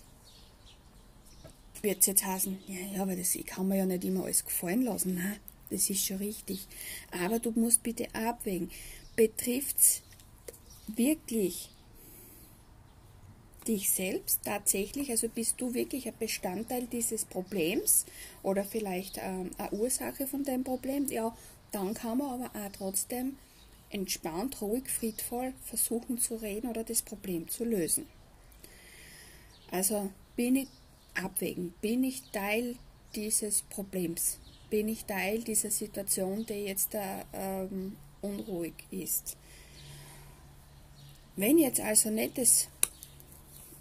wird 1.84 2.00
es 2.00 2.06
jetzt 2.06 2.24
heißen, 2.24 2.58
ja, 2.66 2.96
ja, 2.96 3.02
aber 3.02 3.14
das 3.14 3.38
kann 3.46 3.68
man 3.68 3.78
ja 3.78 3.86
nicht 3.86 4.04
immer 4.04 4.24
alles 4.24 4.44
gefallen 4.44 4.82
lassen. 4.82 5.14
Nein, 5.14 5.36
das 5.70 5.88
ist 5.88 6.04
schon 6.04 6.16
richtig. 6.16 6.66
Aber 7.10 7.38
du 7.38 7.52
musst 7.52 7.82
bitte 7.82 8.12
abwägen. 8.14 8.70
Betrifft 9.14 9.78
es 9.78 10.02
wirklich 10.88 11.70
dich 13.66 13.90
selbst 13.90 14.40
tatsächlich? 14.44 15.10
Also 15.10 15.28
bist 15.28 15.60
du 15.60 15.74
wirklich 15.74 16.06
ein 16.08 16.14
Bestandteil 16.18 16.86
dieses 16.86 17.24
Problems 17.24 18.04
oder 18.42 18.64
vielleicht 18.64 19.18
ähm, 19.18 19.50
eine 19.58 19.70
Ursache 19.72 20.26
von 20.26 20.44
deinem 20.44 20.64
Problem? 20.64 21.06
Ja, 21.08 21.36
dann 21.70 21.94
kann 21.94 22.18
man 22.18 22.42
aber 22.42 22.46
auch 22.46 22.72
trotzdem 22.72 23.36
entspannt, 23.90 24.60
ruhig, 24.60 24.88
friedvoll 24.88 25.52
versuchen 25.64 26.18
zu 26.18 26.36
reden 26.36 26.68
oder 26.68 26.84
das 26.84 27.02
Problem 27.02 27.48
zu 27.48 27.64
lösen. 27.64 28.06
Also 29.70 30.10
bin 30.36 30.56
ich 30.56 30.68
abwägen, 31.14 31.74
bin 31.80 32.04
ich 32.04 32.22
Teil 32.30 32.76
dieses 33.14 33.62
Problems, 33.62 34.38
bin 34.70 34.88
ich 34.88 35.04
Teil 35.04 35.42
dieser 35.42 35.70
Situation, 35.70 36.44
die 36.46 36.54
jetzt 36.54 36.94
da 36.94 37.24
ähm, 37.32 37.96
unruhig 38.22 38.74
ist. 38.90 39.36
Wenn 41.36 41.58
ich 41.58 41.64
jetzt 41.64 41.80
also 41.80 42.10
nicht 42.10 42.38
das 42.38 42.68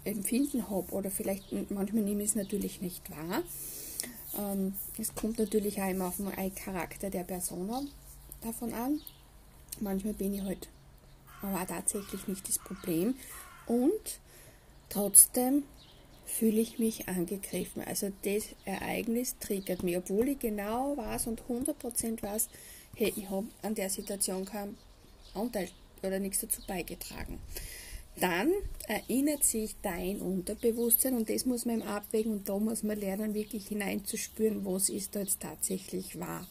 Empfinden 0.04 0.68
habe 0.68 0.92
oder 0.92 1.10
vielleicht 1.10 1.52
manchmal 1.70 2.02
nehme 2.02 2.22
ich 2.22 2.30
es 2.30 2.34
natürlich 2.34 2.80
nicht 2.80 3.10
wahr, 3.10 3.42
ähm, 4.38 4.74
es 4.98 5.14
kommt 5.14 5.38
natürlich 5.38 5.80
auch 5.80 5.88
immer 5.88 6.08
auf 6.08 6.16
den 6.16 6.54
Charakter 6.54 7.10
der 7.10 7.24
Person 7.24 7.88
davon 8.40 8.74
an. 8.74 9.00
Manchmal 9.80 10.14
bin 10.14 10.34
ich 10.34 10.42
halt 10.42 10.68
aber 11.42 11.66
tatsächlich 11.66 12.26
nicht 12.26 12.48
das 12.48 12.58
Problem 12.58 13.14
und 13.66 14.20
trotzdem 14.88 15.64
fühle 16.24 16.60
ich 16.60 16.78
mich 16.78 17.08
angegriffen. 17.08 17.82
Also 17.82 18.10
das 18.22 18.44
Ereignis 18.64 19.36
triggert 19.38 19.82
mich, 19.82 19.96
obwohl 19.96 20.28
ich 20.28 20.38
genau 20.38 20.96
weiß 20.96 21.26
und 21.26 21.42
100% 21.42 22.22
weiß, 22.22 22.48
hey, 22.96 23.12
ich 23.16 23.28
habe 23.30 23.46
an 23.62 23.74
der 23.74 23.90
Situation 23.90 24.44
keinen 24.44 24.76
Anteil 25.34 25.68
oder 26.02 26.18
nichts 26.18 26.40
dazu 26.40 26.62
beigetragen. 26.66 27.38
Dann 28.20 28.52
erinnert 28.86 29.42
sich 29.42 29.74
dein 29.82 30.20
Unterbewusstsein 30.20 31.16
und 31.16 31.28
das 31.28 31.46
muss 31.46 31.64
man 31.64 31.82
abwägen 31.82 32.32
und 32.32 32.48
da 32.48 32.58
muss 32.58 32.84
man 32.84 32.98
lernen, 32.98 33.34
wirklich 33.34 33.66
hineinzuspüren, 33.68 34.64
was 34.64 34.88
ist 34.88 35.16
da 35.16 35.20
jetzt 35.20 35.40
tatsächlich 35.40 36.18
wahr. 36.20 36.46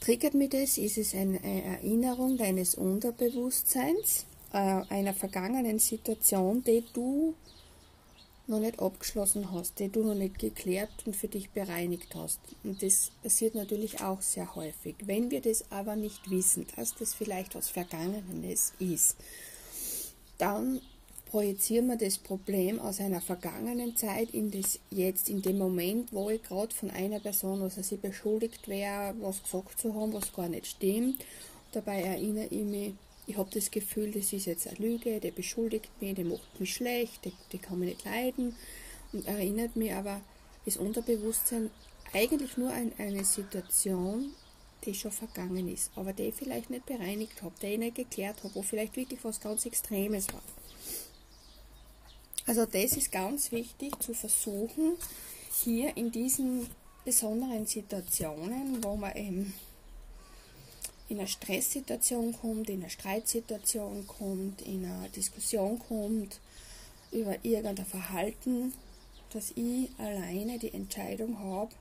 Triggert 0.00 0.34
mir 0.34 0.48
das? 0.48 0.78
Ist 0.78 0.98
es 0.98 1.14
eine 1.14 1.42
Erinnerung 1.44 2.36
deines 2.36 2.74
Unterbewusstseins, 2.74 4.24
äh, 4.52 4.56
einer 4.56 5.14
vergangenen 5.14 5.78
Situation, 5.78 6.64
die 6.64 6.82
du 6.94 7.34
noch 8.50 8.60
nicht 8.60 8.80
abgeschlossen 8.80 9.50
hast, 9.52 9.78
die 9.78 9.88
du 9.88 10.04
noch 10.04 10.14
nicht 10.14 10.38
geklärt 10.38 10.90
und 11.06 11.16
für 11.16 11.28
dich 11.28 11.50
bereinigt 11.50 12.14
hast. 12.14 12.40
Und 12.62 12.82
das 12.82 13.12
passiert 13.22 13.54
natürlich 13.54 14.02
auch 14.02 14.20
sehr 14.20 14.54
häufig. 14.54 14.96
Wenn 15.04 15.30
wir 15.30 15.40
das 15.40 15.70
aber 15.70 15.96
nicht 15.96 16.30
wissen, 16.30 16.66
dass 16.76 16.94
das 16.94 17.14
vielleicht 17.14 17.54
was 17.54 17.70
Vergangenes 17.70 18.74
ist, 18.78 19.16
dann 20.38 20.80
projizieren 21.30 21.86
wir 21.86 21.96
das 21.96 22.18
Problem 22.18 22.80
aus 22.80 23.00
einer 23.00 23.20
vergangenen 23.20 23.96
Zeit 23.96 24.30
in 24.30 24.50
das 24.50 24.80
jetzt, 24.90 25.28
in 25.28 25.42
dem 25.42 25.58
Moment, 25.58 26.12
wo 26.12 26.28
ich 26.28 26.42
gerade 26.42 26.74
von 26.74 26.90
einer 26.90 27.20
Person, 27.20 27.60
was 27.60 27.76
sie 27.76 27.96
beschuldigt 27.96 28.66
wäre, 28.66 29.14
was 29.20 29.42
gesagt 29.42 29.78
zu 29.78 29.94
haben, 29.94 30.12
was 30.12 30.32
gar 30.32 30.48
nicht 30.48 30.66
stimmt. 30.66 31.24
Dabei 31.72 32.02
erinnere 32.02 32.46
ich 32.46 32.64
mich, 32.64 32.94
ich 33.30 33.36
habe 33.36 33.50
das 33.54 33.70
Gefühl, 33.70 34.10
das 34.10 34.32
ist 34.32 34.46
jetzt 34.46 34.66
eine 34.66 34.78
Lüge, 34.78 35.20
der 35.20 35.30
beschuldigt 35.30 35.88
mich, 36.00 36.16
der 36.16 36.24
macht 36.24 36.58
mich 36.58 36.74
schlecht, 36.74 37.24
der, 37.24 37.30
der 37.52 37.60
kann 37.60 37.78
mich 37.78 37.90
nicht 37.90 38.04
leiden 38.04 38.56
und 39.12 39.24
erinnert 39.24 39.76
mich 39.76 39.92
aber 39.92 40.20
das 40.64 40.76
Unterbewusstsein 40.76 41.70
eigentlich 42.12 42.56
nur 42.56 42.72
an 42.72 42.92
eine 42.98 43.24
Situation, 43.24 44.32
die 44.84 44.94
schon 44.94 45.12
vergangen 45.12 45.72
ist, 45.72 45.92
aber 45.94 46.12
die 46.12 46.24
ich 46.24 46.34
vielleicht 46.34 46.70
nicht 46.70 46.86
bereinigt 46.86 47.40
habe, 47.42 47.54
die 47.62 47.66
ich 47.68 47.78
nicht 47.78 47.94
geklärt 47.94 48.42
habe, 48.42 48.52
wo 48.56 48.62
vielleicht 48.62 48.96
wirklich 48.96 49.22
was 49.22 49.40
ganz 49.40 49.64
Extremes 49.64 50.26
war. 50.32 50.42
Also 52.46 52.66
das 52.66 52.96
ist 52.96 53.12
ganz 53.12 53.52
wichtig 53.52 53.94
zu 54.02 54.12
versuchen, 54.12 54.94
hier 55.62 55.96
in 55.96 56.10
diesen 56.10 56.66
besonderen 57.04 57.64
Situationen, 57.64 58.82
wo 58.82 58.96
man 58.96 59.14
eben 59.14 59.54
in 61.10 61.18
eine 61.18 61.26
Stresssituation 61.26 62.32
kommt, 62.40 62.70
in 62.70 62.80
eine 62.80 62.90
Streitsituation 62.90 64.06
kommt, 64.06 64.62
in 64.62 64.84
eine 64.84 65.08
Diskussion 65.08 65.78
kommt 65.80 66.40
über 67.10 67.36
irgendein 67.44 67.84
Verhalten, 67.84 68.72
dass 69.32 69.50
ich 69.56 69.90
alleine 69.98 70.58
die 70.60 70.72
Entscheidung 70.72 71.38
habe, 71.40 71.72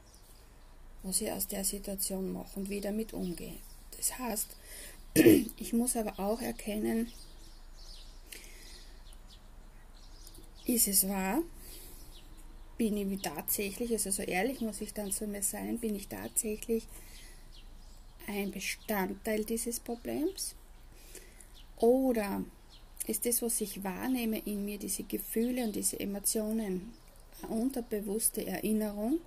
was 1.04 1.22
ich 1.22 1.32
aus 1.32 1.46
der 1.46 1.64
Situation 1.64 2.34
mache 2.34 2.60
und 2.60 2.70
wie 2.72 2.82
damit 2.82 3.14
umgehe. 3.14 3.58
Das 3.98 4.18
heißt, 4.18 4.48
ich 5.14 5.74
muss 5.74 5.96
aber 5.96 6.20
auch 6.20 6.42
erkennen, 6.42 7.12
ist 10.66 10.88
es 10.88 11.08
wahr? 11.08 11.44
Bin 12.80 12.98
ich 12.98 13.22
tatsächlich, 13.22 13.92
also 13.92 14.10
so 14.10 14.24
ehrlich 14.24 14.62
muss 14.62 14.82
ich 14.82 14.94
dann 14.94 15.12
zu 15.12 15.28
mir 15.28 15.44
sein, 15.44 15.78
bin 15.78 15.96
ich 15.96 16.08
tatsächlich 16.08 16.88
ein 18.30 18.52
Bestandteil 18.52 19.44
dieses 19.44 19.80
Problems? 19.80 20.56
Oder 21.78 22.44
ist 23.08 23.26
das, 23.26 23.42
was 23.42 23.60
ich 23.62 23.84
wahrnehme 23.84 24.40
in 24.40 24.66
mir, 24.66 24.78
diese 24.78 25.04
Gefühle 25.04 25.64
und 25.64 25.76
diese 25.76 26.00
Emotionen, 26.00 26.94
eine 27.42 27.52
unterbewusste 27.52 28.46
Erinnerung 28.46 29.20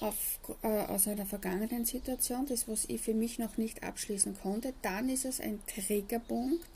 auf, 0.00 0.38
äh, 0.62 0.66
aus 0.66 1.08
einer 1.08 1.26
vergangenen 1.26 1.84
Situation, 1.84 2.46
das, 2.46 2.68
was 2.68 2.84
ich 2.86 3.00
für 3.00 3.14
mich 3.14 3.38
noch 3.38 3.56
nicht 3.56 3.82
abschließen 3.82 4.36
konnte, 4.42 4.74
dann 4.82 5.08
ist 5.08 5.24
es 5.24 5.40
ein 5.40 5.60
Triggerpunkt 5.66 6.66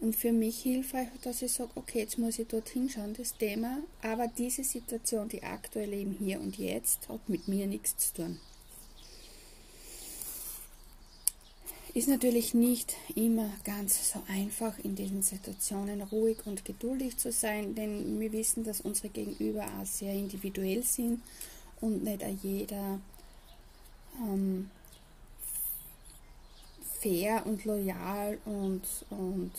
und 0.00 0.14
für 0.14 0.32
mich 0.32 0.62
hilfreich, 0.62 1.08
dass 1.22 1.42
ich 1.42 1.52
sage, 1.52 1.70
okay, 1.74 2.00
jetzt 2.00 2.18
muss 2.18 2.38
ich 2.38 2.48
dorthin 2.48 2.90
schauen, 2.90 3.14
das 3.14 3.36
Thema, 3.36 3.78
aber 4.02 4.28
diese 4.28 4.62
Situation, 4.62 5.28
die 5.28 5.42
aktuell 5.42 5.92
im 5.94 6.12
Hier 6.12 6.40
und 6.40 6.58
Jetzt, 6.58 7.08
hat 7.08 7.28
mit 7.28 7.48
mir 7.48 7.66
nichts 7.66 7.96
zu 7.96 8.22
tun. 8.22 8.40
Ist 11.94 12.08
natürlich 12.08 12.54
nicht 12.54 12.92
immer 13.14 13.48
ganz 13.62 14.12
so 14.12 14.20
einfach, 14.26 14.80
in 14.80 14.96
diesen 14.96 15.22
Situationen 15.22 16.02
ruhig 16.02 16.38
und 16.44 16.64
geduldig 16.64 17.18
zu 17.18 17.30
sein, 17.30 17.76
denn 17.76 18.18
wir 18.18 18.32
wissen, 18.32 18.64
dass 18.64 18.80
unsere 18.80 19.10
Gegenüber 19.10 19.64
auch 19.64 19.86
sehr 19.86 20.12
individuell 20.12 20.82
sind 20.82 21.22
und 21.80 22.02
nicht 22.02 22.20
jeder 22.42 22.98
ähm, 24.20 24.70
fair 27.00 27.46
und 27.46 27.64
loyal 27.64 28.38
und, 28.44 28.82
und 29.10 29.52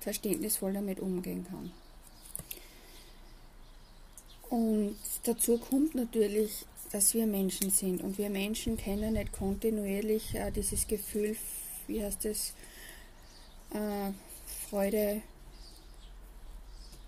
verständnisvoll 0.00 0.72
damit 0.72 0.98
umgehen 0.98 1.46
kann. 1.48 1.70
Und 4.50 4.96
dazu 5.22 5.58
kommt 5.58 5.94
natürlich, 5.94 6.66
dass 6.94 7.12
wir 7.12 7.26
Menschen 7.26 7.70
sind 7.70 8.04
und 8.04 8.18
wir 8.18 8.30
Menschen 8.30 8.76
kennen 8.76 9.14
nicht 9.14 9.32
kontinuierlich 9.32 10.36
äh, 10.36 10.52
dieses 10.52 10.86
Gefühl, 10.86 11.36
wie 11.88 12.04
heißt 12.04 12.24
es, 12.24 12.54
äh, 13.72 14.12
Freude 14.70 15.20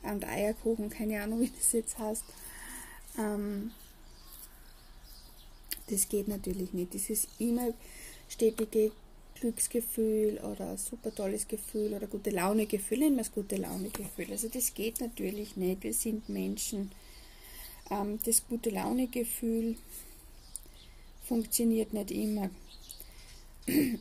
an 0.03 0.25
Eierkuchen, 0.25 0.91
keine 0.91 1.23
Ahnung, 1.23 1.41
wie 1.43 1.53
das 1.57 1.71
jetzt 1.71 1.97
heißt. 2.01 2.25
Ähm, 3.17 3.71
das 5.89 6.09
geht 6.09 6.27
natürlich 6.27 6.73
nicht. 6.73 6.93
Dieses 6.93 7.29
immer 7.39 7.69
stetige 8.29 8.91
Glücksgefühl 9.37 10.39
oder 10.39 10.77
super 10.79 11.15
tolles 11.15 11.47
Gefühl 11.47 11.95
oder 11.95 12.09
gute 12.09 12.31
Laune-Gefühl, 12.31 12.99
nennen 12.99 13.15
wir 13.15 13.23
es 13.23 13.31
gute 13.31 13.55
Laune-Gefühl. 13.55 14.33
Also 14.33 14.49
das 14.49 14.75
geht 14.75 15.01
natürlich 15.01 15.57
nicht. 15.57 15.85
Wir 15.85 15.95
sind 15.95 16.29
Menschen. 16.29 16.91
Ähm, 17.91 18.19
das 18.25 18.47
gute 18.47 18.71
Laune-Gefühl 18.71 19.77
funktioniert 21.25 21.93
nicht 21.93 22.11
immer. 22.11 22.51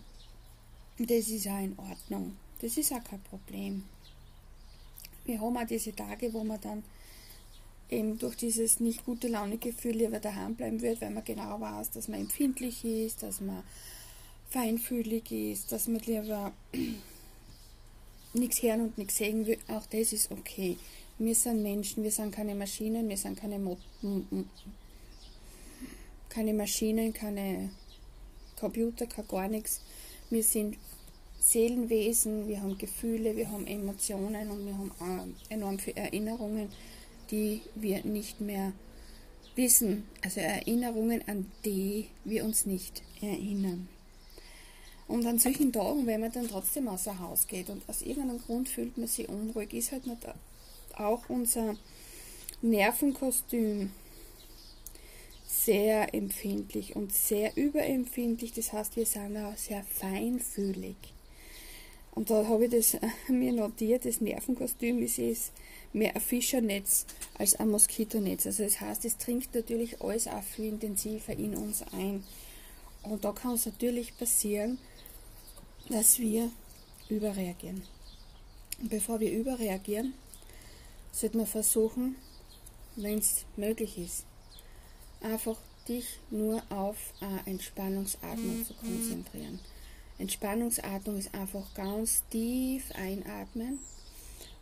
Das 0.98 1.27
ist 1.27 1.46
auch 1.48 1.60
in 1.62 1.77
Ordnung. 1.77 2.38
Das 2.62 2.77
ist 2.77 2.94
auch 2.94 3.04
kein 3.04 3.22
Problem. 3.24 3.84
Wir 5.25 5.42
haben 5.42 5.58
auch 5.58 5.68
diese 5.68 5.94
Tage, 5.94 6.32
wo 6.34 6.42
man 6.46 6.62
dann 6.62 6.84
eben 7.89 8.18
durch 8.18 8.36
dieses 8.38 8.80
nicht 8.80 9.06
gute 9.06 9.27
Laune-Gefühl 9.27 9.98
lieber 9.98 10.20
daheim 10.20 10.56
bleiben 10.56 10.82
wird, 10.82 11.01
weil 11.01 11.12
man 11.12 11.25
genau 11.25 11.60
weiß, 11.60 11.92
dass 11.92 12.08
man 12.08 12.22
empfindlich 12.22 12.86
ist, 12.86 13.24
dass 13.24 13.42
man 13.42 13.63
feinfühlig 14.50 15.32
ist, 15.32 15.72
dass 15.72 15.88
man 15.88 16.00
lieber 16.01 16.54
nichts 18.34 18.62
hören 18.62 18.82
und 18.82 18.98
nichts 18.98 19.18
sehen 19.18 19.46
will. 19.46 19.58
Auch 19.68 19.86
das 19.88 20.13
ist 20.13 20.32
okay. 20.32 20.77
Wir 21.18 21.36
sind 21.36 21.64
Menschen, 21.64 22.04
wir 22.04 22.12
sind 22.12 22.32
keine 22.34 22.56
Maschinen, 22.56 23.08
wir 23.08 23.18
sind 23.18 23.40
keine 23.40 23.58
Mo 23.58 23.78
keine 26.30 26.54
Maschinen, 26.54 27.14
keine 27.14 27.70
Computer, 28.60 29.08
kein 29.08 29.28
gar 29.28 29.48
nichts. 29.48 29.82
Wir 30.30 30.44
sind 30.44 30.78
Seelenwesen, 31.40 32.50
wir 32.50 32.62
haben 32.62 32.78
Gefühle, 32.78 33.38
wir 33.38 33.50
haben 33.50 33.66
Emotionen 33.66 34.50
und 34.50 34.66
wir 34.66 34.78
haben 34.78 35.36
äh, 35.50 35.54
enorm 35.54 35.80
viele 35.80 35.98
Erinnerungen, 35.98 36.70
die 37.32 37.62
wir 37.76 38.04
nicht 38.04 38.42
mehr 38.42 38.74
wissen. 39.56 40.04
Also 40.22 40.42
Erinnerungen, 40.42 41.26
an 41.28 41.50
die 41.64 42.08
wir 42.26 42.44
uns 42.44 42.66
nicht 42.66 43.04
erinnern. 43.22 43.88
Und 45.08 45.26
an 45.26 45.40
solchen 45.40 45.72
Tagen, 45.72 46.06
wenn 46.08 46.20
man 46.20 46.32
dann 46.32 46.50
trotzdem 46.50 46.88
außer 46.88 47.20
Haus 47.20 47.48
geht 47.48 47.70
und 47.70 47.88
aus 47.88 48.02
irgendeinem 48.02 48.42
Grund 48.42 48.68
fühlt 48.68 48.98
man 48.98 49.08
sich 49.08 49.30
unruhig, 49.30 49.72
ist 49.74 49.92
halt 49.92 50.08
nicht 50.08 50.26
auch 51.00 51.30
unser 51.30 51.75
Nervenkostüm 52.62 53.92
sehr 55.48 56.14
empfindlich 56.14 56.96
und 56.96 57.14
sehr 57.14 57.56
überempfindlich. 57.58 58.54
Das 58.54 58.74
heißt, 58.74 58.96
wir 58.96 59.06
sind 59.06 59.38
auch 59.38 59.58
sehr 59.58 59.84
feinfühlig. 59.84 60.96
Und 62.12 62.30
da 62.30 62.48
habe 62.48 62.66
ich 62.66 62.72
das 62.72 62.98
mir 63.28 63.52
notiert, 63.52 64.06
das 64.06 64.22
Nervenkostüm 64.22 65.04
ist, 65.04 65.20
ist 65.20 65.52
mehr 65.92 66.16
ein 66.16 66.22
Fischernetz 66.22 67.06
als 67.38 67.56
ein 67.56 67.70
Moskitonetz. 67.70 68.46
Also 68.46 68.64
das 68.64 68.80
heißt, 68.80 69.06
es 69.06 69.18
trinkt 69.18 69.54
natürlich 69.54 70.02
alles 70.02 70.28
auch 70.28 70.44
viel 70.44 70.66
intensiver 70.66 71.34
in 71.34 71.56
uns 71.56 71.84
ein. 71.92 72.24
Und 73.04 73.24
da 73.24 73.32
kann 73.32 73.56
es 73.56 73.66
natürlich 73.66 74.18
passieren, 74.18 74.78
dass 75.90 76.20
wir 76.20 76.50
überreagieren. 77.10 77.84
Und 78.82 78.90
bevor 78.90 79.20
wir 79.20 79.32
überreagieren, 79.32 80.14
sollte 81.16 81.38
man 81.38 81.48
versuchen, 81.48 82.16
wenn 82.98 83.20
es 83.20 83.46
möglich 83.56 83.98
ist, 83.98 84.26
einfach 85.22 85.58
dich 85.88 86.20
nur 86.30 86.62
auf 86.70 86.98
eine 87.22 87.46
Entspannungsatmung 87.46 88.66
zu 88.66 88.74
konzentrieren. 88.74 89.60
Entspannungsatmung 90.18 91.18
ist 91.18 91.34
einfach 91.34 91.74
ganz 91.74 92.24
tief 92.30 92.92
einatmen 92.96 93.80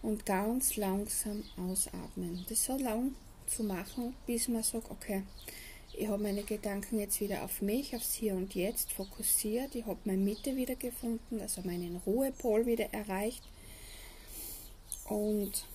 und 0.01 0.25
ganz 0.25 0.75
langsam 0.75 1.43
ausatmen. 1.57 2.45
Das 2.49 2.65
so 2.65 2.77
lang 2.77 3.15
zu 3.47 3.63
machen, 3.63 4.15
bis 4.27 4.47
man 4.47 4.63
sagt, 4.63 4.91
okay, 4.91 5.23
ich 5.95 6.07
habe 6.07 6.21
meine 6.21 6.43
Gedanken 6.43 6.99
jetzt 6.99 7.19
wieder 7.21 7.43
auf 7.43 7.61
mich, 7.61 7.95
aufs 7.95 8.13
Hier 8.13 8.33
und 8.33 8.53
Jetzt 8.55 8.91
fokussiert. 8.91 9.75
Ich 9.75 9.85
habe 9.85 9.99
meine 10.05 10.21
Mitte 10.21 10.55
wieder 10.55 10.75
gefunden, 10.75 11.39
also 11.39 11.61
meinen 11.61 11.97
Ruhepol 12.05 12.65
wieder 12.65 12.91
erreicht. 12.93 13.43
Und 15.05 15.65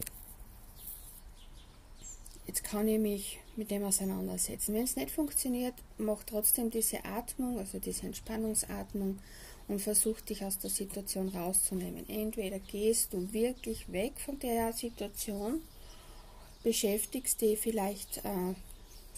jetzt 2.48 2.64
kann 2.64 2.88
ich 2.88 2.98
mich 2.98 3.38
mit 3.54 3.70
dem 3.70 3.84
auseinandersetzen. 3.84 4.74
Wenn 4.74 4.84
es 4.84 4.96
nicht 4.96 5.12
funktioniert, 5.12 5.74
mach 5.98 6.24
trotzdem 6.24 6.70
diese 6.70 7.04
Atmung, 7.04 7.58
also 7.58 7.78
diese 7.78 8.06
Entspannungsatmung 8.06 9.20
und 9.68 9.80
versuch 9.80 10.20
dich 10.22 10.44
aus 10.44 10.58
der 10.58 10.70
Situation 10.70 11.28
rauszunehmen. 11.28 12.08
Entweder 12.08 12.58
gehst 12.58 13.12
du 13.12 13.32
wirklich 13.32 13.92
weg 13.92 14.14
von 14.18 14.40
der 14.40 14.72
Situation, 14.72 15.60
beschäftigst 16.64 17.40
dich 17.40 17.60
vielleicht 17.60 18.18
äh, 18.24 18.54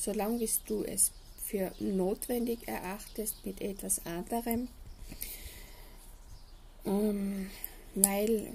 solange 0.00 0.38
bis 0.38 0.62
du 0.64 0.82
es 0.82 1.12
für 1.44 1.72
notwendig 1.78 2.66
erachtest 2.66 3.44
mit 3.44 3.60
etwas 3.60 4.04
anderem, 4.06 4.68
ähm, 6.84 7.50
weil 7.94 8.52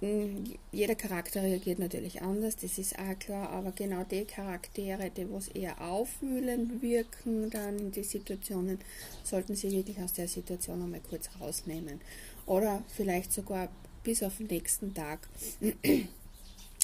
jeder 0.00 0.94
Charakter 0.94 1.42
reagiert 1.42 1.80
natürlich 1.80 2.22
anders, 2.22 2.54
das 2.54 2.78
ist 2.78 2.96
auch 2.98 3.18
klar, 3.18 3.50
aber 3.50 3.72
genau 3.72 4.04
die 4.04 4.24
Charaktere, 4.24 5.10
die 5.10 5.28
was 5.28 5.48
eher 5.48 5.80
aufwühlend 5.80 6.80
wirken 6.82 7.50
dann 7.50 7.78
in 7.78 7.90
die 7.90 8.04
Situationen, 8.04 8.78
sollten 9.24 9.56
sie 9.56 9.72
wirklich 9.72 9.98
aus 9.98 10.12
der 10.12 10.28
Situation 10.28 10.82
einmal 10.82 11.00
kurz 11.00 11.28
rausnehmen. 11.40 12.00
Oder 12.46 12.84
vielleicht 12.94 13.32
sogar 13.32 13.68
bis 14.04 14.22
auf 14.22 14.36
den 14.36 14.46
nächsten 14.46 14.94
Tag 14.94 15.28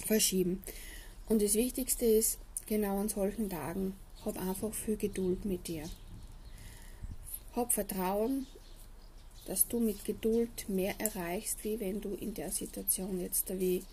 verschieben. 0.07 0.65
Und 1.29 1.41
das 1.41 1.55
Wichtigste 1.55 2.05
ist, 2.07 2.39
genau 2.67 2.99
an 2.99 3.09
solchen 3.09 3.49
Tagen, 3.49 3.95
hab 4.25 4.41
einfach 4.41 4.75
viel 4.75 4.97
Geduld 4.97 5.45
mit 5.45 5.69
dir. 5.69 5.85
Hab 7.55 7.73
Vertrauen, 7.73 8.49
dass 9.47 9.69
du 9.69 9.81
mit 9.81 10.05
Geduld 10.05 10.69
mehr 10.69 10.95
erreichst, 10.99 11.65
wie 11.65 11.81
wenn 11.81 12.01
du 12.01 12.15
in 12.15 12.35
der 12.35 12.51
Situation 12.51 13.21
jetzt 13.21 13.49
wie 13.59 13.85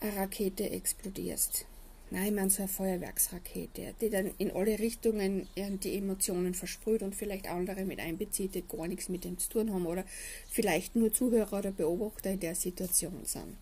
eine 0.00 0.16
Rakete 0.16 0.70
explodierst. 0.70 1.66
Nein, 2.10 2.36
meine 2.36 2.50
so 2.50 2.62
eine 2.62 2.68
Feuerwerksrakete, 2.68 3.94
die 4.00 4.10
dann 4.10 4.30
in 4.38 4.52
alle 4.52 4.78
Richtungen 4.78 5.48
die 5.56 5.96
Emotionen 5.96 6.54
versprüht 6.54 7.02
und 7.02 7.16
vielleicht 7.16 7.48
andere 7.48 7.84
mit 7.84 7.98
einbezieht, 7.98 8.54
die 8.54 8.62
gar 8.62 8.86
nichts 8.86 9.08
mit 9.08 9.24
dem 9.24 9.38
zu 9.38 9.48
tun 9.48 9.72
haben 9.72 9.86
oder 9.86 10.04
vielleicht 10.48 10.94
nur 10.94 11.12
Zuhörer 11.12 11.58
oder 11.58 11.72
Beobachter 11.72 12.30
in 12.30 12.40
der 12.40 12.54
Situation 12.54 13.24
sind. 13.24 13.56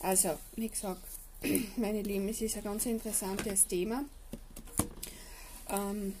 Also, 0.00 0.30
wie 0.56 0.68
gesagt, 0.68 1.02
meine 1.76 2.02
Lieben, 2.02 2.28
es 2.28 2.42
ist 2.42 2.56
ein 2.56 2.64
ganz 2.64 2.86
interessantes 2.86 3.68
Thema. 3.68 4.04
Ähm, 5.68 6.14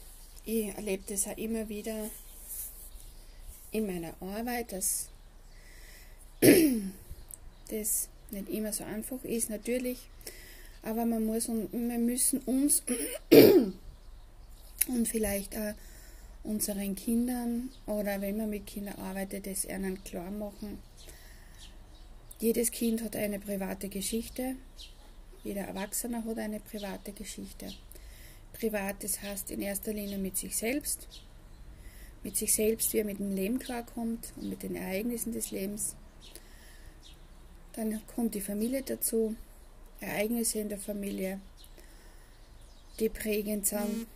ich 0.44 0.68
erlebe 0.68 1.02
das 1.08 1.26
auch 1.26 1.36
immer 1.36 1.68
wieder 1.68 2.10
in 3.70 3.86
meiner 3.86 4.14
Arbeit, 4.20 4.72
dass 4.72 5.08
das 6.40 8.08
nicht 8.30 8.48
immer 8.48 8.72
so 8.72 8.84
einfach 8.84 9.22
ist, 9.24 9.50
natürlich. 9.50 9.98
Aber 10.82 11.04
man 11.04 11.24
muss 11.26 11.48
und 11.48 11.72
wir 11.72 11.98
müssen 11.98 12.40
uns 12.40 12.82
und 14.88 15.08
vielleicht 15.08 15.56
auch 15.56 15.74
unseren 16.42 16.94
Kindern 16.94 17.70
oder 17.86 18.20
wenn 18.20 18.38
man 18.38 18.48
mit 18.48 18.66
Kindern 18.66 18.94
arbeitet, 18.98 19.46
das 19.46 19.66
ihnen 19.66 20.02
klar 20.04 20.30
machen. 20.30 20.78
Jedes 22.38 22.70
Kind 22.70 23.02
hat 23.02 23.14
eine 23.14 23.38
private 23.38 23.90
Geschichte 23.90 24.56
jeder 25.42 25.62
Erwachsene 25.62 26.24
hat 26.24 26.38
eine 26.38 26.60
private 26.60 27.12
Geschichte. 27.12 27.72
Privat, 28.52 29.02
das 29.02 29.22
heißt 29.22 29.50
in 29.50 29.62
erster 29.62 29.92
Linie 29.92 30.18
mit 30.18 30.36
sich 30.36 30.56
selbst, 30.56 31.08
mit 32.22 32.36
sich 32.36 32.52
selbst, 32.52 32.92
wie 32.92 32.98
er 32.98 33.04
mit 33.04 33.18
dem 33.18 33.34
Leben 33.34 33.58
klarkommt 33.58 34.32
und 34.36 34.50
mit 34.50 34.62
den 34.62 34.76
Ereignissen 34.76 35.32
des 35.32 35.50
Lebens. 35.50 35.96
Dann 37.72 38.00
kommt 38.14 38.34
die 38.34 38.40
Familie 38.40 38.82
dazu, 38.82 39.36
Ereignisse 40.00 40.58
in 40.58 40.68
der 40.68 40.78
Familie, 40.78 41.40
die 42.98 43.08
prägend 43.08 43.66
sind. 43.66 44.06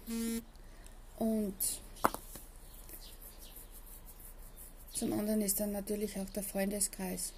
Und 1.18 1.54
zum 4.92 5.12
anderen 5.12 5.42
ist 5.42 5.60
dann 5.60 5.72
natürlich 5.72 6.18
auch 6.18 6.28
der 6.30 6.42
Freundeskreis. 6.42 7.32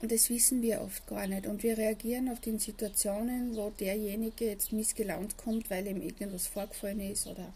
Und 0.00 0.10
das 0.10 0.28
wissen 0.30 0.62
wir 0.62 0.80
oft 0.80 1.06
gar 1.06 1.28
nicht. 1.28 1.46
Und 1.46 1.62
wir 1.62 1.78
reagieren 1.78 2.28
auf 2.28 2.40
die 2.40 2.58
Situationen, 2.58 3.56
wo 3.56 3.70
derjenige 3.70 4.46
jetzt 4.46 4.72
missgelaunt 4.72 5.36
kommt, 5.36 5.70
weil 5.70 5.86
ihm 5.86 6.02
irgendwas 6.02 6.48
vorgefallen 6.48 7.00
ist 7.00 7.28
oder 7.28 7.52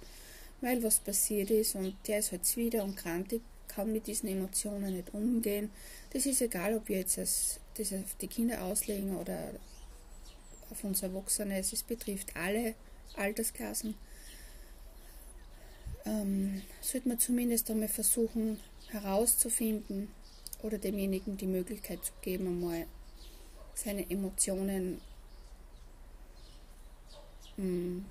weil 0.61 0.83
was 0.83 0.99
passiert 0.99 1.51
ist 1.51 1.75
und 1.75 1.95
der 2.07 2.19
ist 2.21 2.33
halt 2.33 2.57
wieder 2.57 2.85
und 2.85 2.97
krantig, 2.97 3.43
kann 3.69 3.93
mit 3.93 4.07
diesen 4.07 4.29
Emotionen 4.29 4.95
nicht 4.95 5.13
umgehen. 5.13 5.71
Das 6.13 6.27
ist 6.27 6.41
egal, 6.41 6.77
ob 6.77 6.89
wir 6.89 6.99
jetzt 6.99 7.19
das, 7.19 7.61
das 7.75 7.93
auf 7.93 8.15
die 8.21 8.29
Kinder 8.29 8.63
auslegen 8.63 9.17
oder 9.17 9.39
auf 10.71 10.83
uns 10.85 11.03
Erwachsene. 11.03 11.59
Es 11.59 11.83
betrifft 11.83 12.35
alle 12.37 12.75
Altersklassen. 13.17 13.95
Ähm, 16.05 16.63
sollte 16.81 17.09
man 17.09 17.19
zumindest 17.19 17.71
einmal 17.71 17.89
versuchen 17.89 18.61
herauszufinden, 18.89 20.09
oder 20.63 20.79
demjenigen 20.79 21.37
die 21.37 21.47
Möglichkeit 21.47 22.05
zu 22.05 22.13
geben, 22.23 22.49
einmal 22.49 22.87
seine 23.75 24.09
Emotionen 24.11 25.01
mh, 27.57 27.65
hm, 27.65 28.05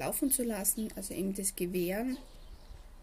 laufen 0.00 0.30
zu 0.30 0.42
lassen, 0.42 0.88
also 0.96 1.14
ihm 1.14 1.34
das 1.34 1.54
Gewähren 1.54 2.16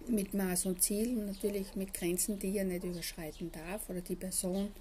mit 0.08 0.34
Maß 0.34 0.66
und 0.66 0.82
Ziel 0.82 1.10
und 1.10 1.28
natürlich 1.28 1.76
mit 1.76 1.94
Grenzen, 1.94 2.40
die 2.40 2.58
er 2.58 2.64
nicht 2.64 2.84
überschreiten 2.84 3.52
darf 3.52 3.88
oder 3.90 4.02
die 4.02 4.16
Person. 4.16 4.72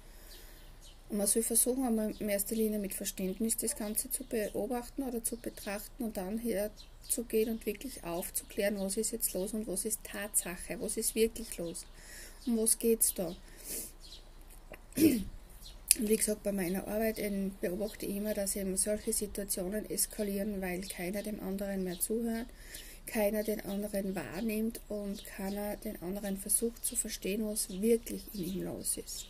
Und 1.09 1.17
man 1.17 1.27
soll 1.27 1.43
versuchen, 1.43 1.85
einmal 1.85 2.13
in 2.19 2.27
erster 2.27 2.55
Linie 2.55 2.79
mit 2.79 2.93
Verständnis 2.93 3.55
das 3.55 3.75
Ganze 3.75 4.09
zu 4.09 4.23
beobachten 4.23 5.03
oder 5.03 5.23
zu 5.23 5.37
betrachten 5.37 6.03
und 6.03 6.17
dann 6.17 6.39
herzugehen 6.39 7.51
und 7.51 7.65
wirklich 7.65 8.03
aufzuklären, 8.03 8.79
was 8.79 8.97
ist 8.97 9.11
jetzt 9.11 9.33
los 9.33 9.53
und 9.53 9.67
was 9.67 9.85
ist 9.85 10.03
Tatsache, 10.03 10.79
was 10.79 10.97
ist 10.97 11.13
wirklich 11.13 11.57
los. 11.57 11.85
Um 12.45 12.57
was 12.57 12.77
geht 12.79 13.01
es 13.01 13.13
da? 13.13 13.35
Und 15.95 16.09
wie 16.09 16.17
gesagt, 16.17 16.43
bei 16.43 16.51
meiner 16.51 16.87
Arbeit 16.87 17.19
beobachte 17.61 18.05
ich 18.05 18.17
immer, 18.17 18.33
dass 18.33 18.55
eben 18.55 18.77
solche 18.77 19.13
Situationen 19.13 19.89
eskalieren, 19.89 20.61
weil 20.61 20.81
keiner 20.81 21.23
dem 21.23 21.39
anderen 21.39 21.83
mehr 21.83 21.99
zuhört, 21.99 22.47
keiner 23.07 23.43
den 23.43 23.65
anderen 23.65 24.15
wahrnimmt 24.15 24.81
und 24.89 25.25
keiner 25.25 25.77
den 25.77 26.01
anderen 26.01 26.37
versucht 26.37 26.85
zu 26.85 26.95
verstehen, 26.95 27.47
was 27.47 27.81
wirklich 27.81 28.23
in 28.33 28.43
ihm 28.43 28.63
los 28.63 28.97
ist. 28.97 29.27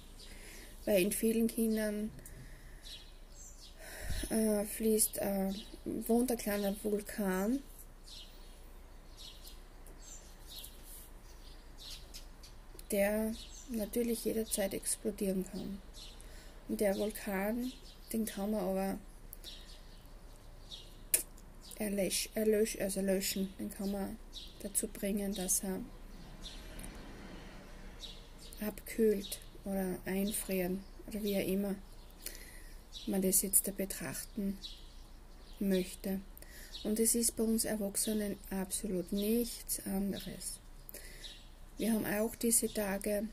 Weil 0.85 1.01
in 1.03 1.11
vielen 1.11 1.47
Kindern 1.47 2.11
äh, 4.29 4.65
fließt, 4.65 5.19
äh, 5.19 5.53
wohnt 5.85 6.31
ein 6.31 6.37
kleiner 6.37 6.75
Vulkan. 6.83 7.59
der 12.91 13.33
natürlich 13.69 14.25
jederzeit 14.25 14.73
explodieren 14.73 15.45
kann. 15.51 15.81
Und 16.67 16.81
der 16.81 16.97
Vulkan, 16.97 17.71
den 18.11 18.25
kann 18.25 18.51
man 18.51 18.61
aber 18.61 18.97
erlösch, 21.79 22.29
erlösch, 22.33 22.77
also 22.79 23.01
löschen, 23.01 23.53
den 23.59 23.69
kann 23.69 23.91
man 23.91 24.17
dazu 24.61 24.87
bringen, 24.87 25.33
dass 25.33 25.63
er 25.63 25.79
abkühlt 28.59 29.39
oder 29.65 29.97
einfrieren 30.05 30.83
oder 31.07 31.21
wie 31.23 31.37
auch 31.37 31.47
immer 31.47 31.75
man 33.05 33.21
das 33.21 33.41
jetzt 33.41 33.67
da 33.67 33.71
betrachten 33.71 34.57
möchte. 35.59 36.19
Und 36.83 36.99
es 36.99 37.15
ist 37.15 37.35
bei 37.35 37.43
uns 37.43 37.65
Erwachsenen 37.65 38.37
absolut 38.49 39.11
nichts 39.11 39.85
anderes. 39.85 40.59
Wir 41.77 41.93
haben 41.93 42.05
auch 42.05 42.35
diese 42.35 42.73
Tage, 42.73 43.27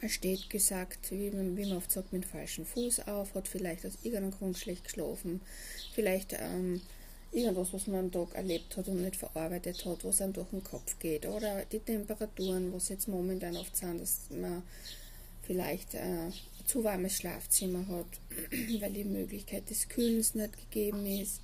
man 0.00 0.10
steht 0.10 0.50
gesagt, 0.50 1.10
wie 1.10 1.30
man, 1.30 1.56
wie 1.56 1.66
man 1.66 1.78
oft 1.78 1.90
sagt, 1.90 2.12
mit 2.12 2.24
dem 2.24 2.30
falschen 2.30 2.64
Fuß 2.64 3.06
auf, 3.08 3.34
hat 3.34 3.48
vielleicht 3.48 3.84
aus 3.86 3.98
irgendeinem 4.02 4.32
Grund 4.32 4.58
schlecht 4.58 4.84
geschlafen, 4.84 5.40
vielleicht 5.94 6.34
ähm, 6.34 6.80
irgendwas, 7.32 7.72
was 7.72 7.86
man 7.86 8.06
am 8.06 8.12
Tag 8.12 8.34
erlebt 8.34 8.76
hat 8.76 8.88
und 8.88 9.02
nicht 9.02 9.16
verarbeitet 9.16 9.84
hat, 9.84 10.04
was 10.04 10.20
einem 10.20 10.32
durch 10.32 10.48
den 10.48 10.64
Kopf 10.64 10.98
geht. 10.98 11.26
Oder 11.26 11.64
die 11.66 11.80
Temperaturen, 11.80 12.72
was 12.72 12.88
jetzt 12.88 13.08
momentan 13.08 13.56
oft 13.56 13.76
sind, 13.76 14.00
dass 14.00 14.20
man 14.30 14.62
vielleicht 15.42 15.94
äh, 15.94 15.98
ein 15.98 16.32
zu 16.66 16.84
warmes 16.84 17.16
Schlafzimmer 17.16 17.86
hat, 17.88 18.06
weil 18.80 18.92
die 18.92 19.04
Möglichkeit 19.04 19.68
des 19.70 19.88
Kühlens 19.88 20.34
nicht 20.34 20.52
gegeben 20.70 21.06
ist. 21.06 21.40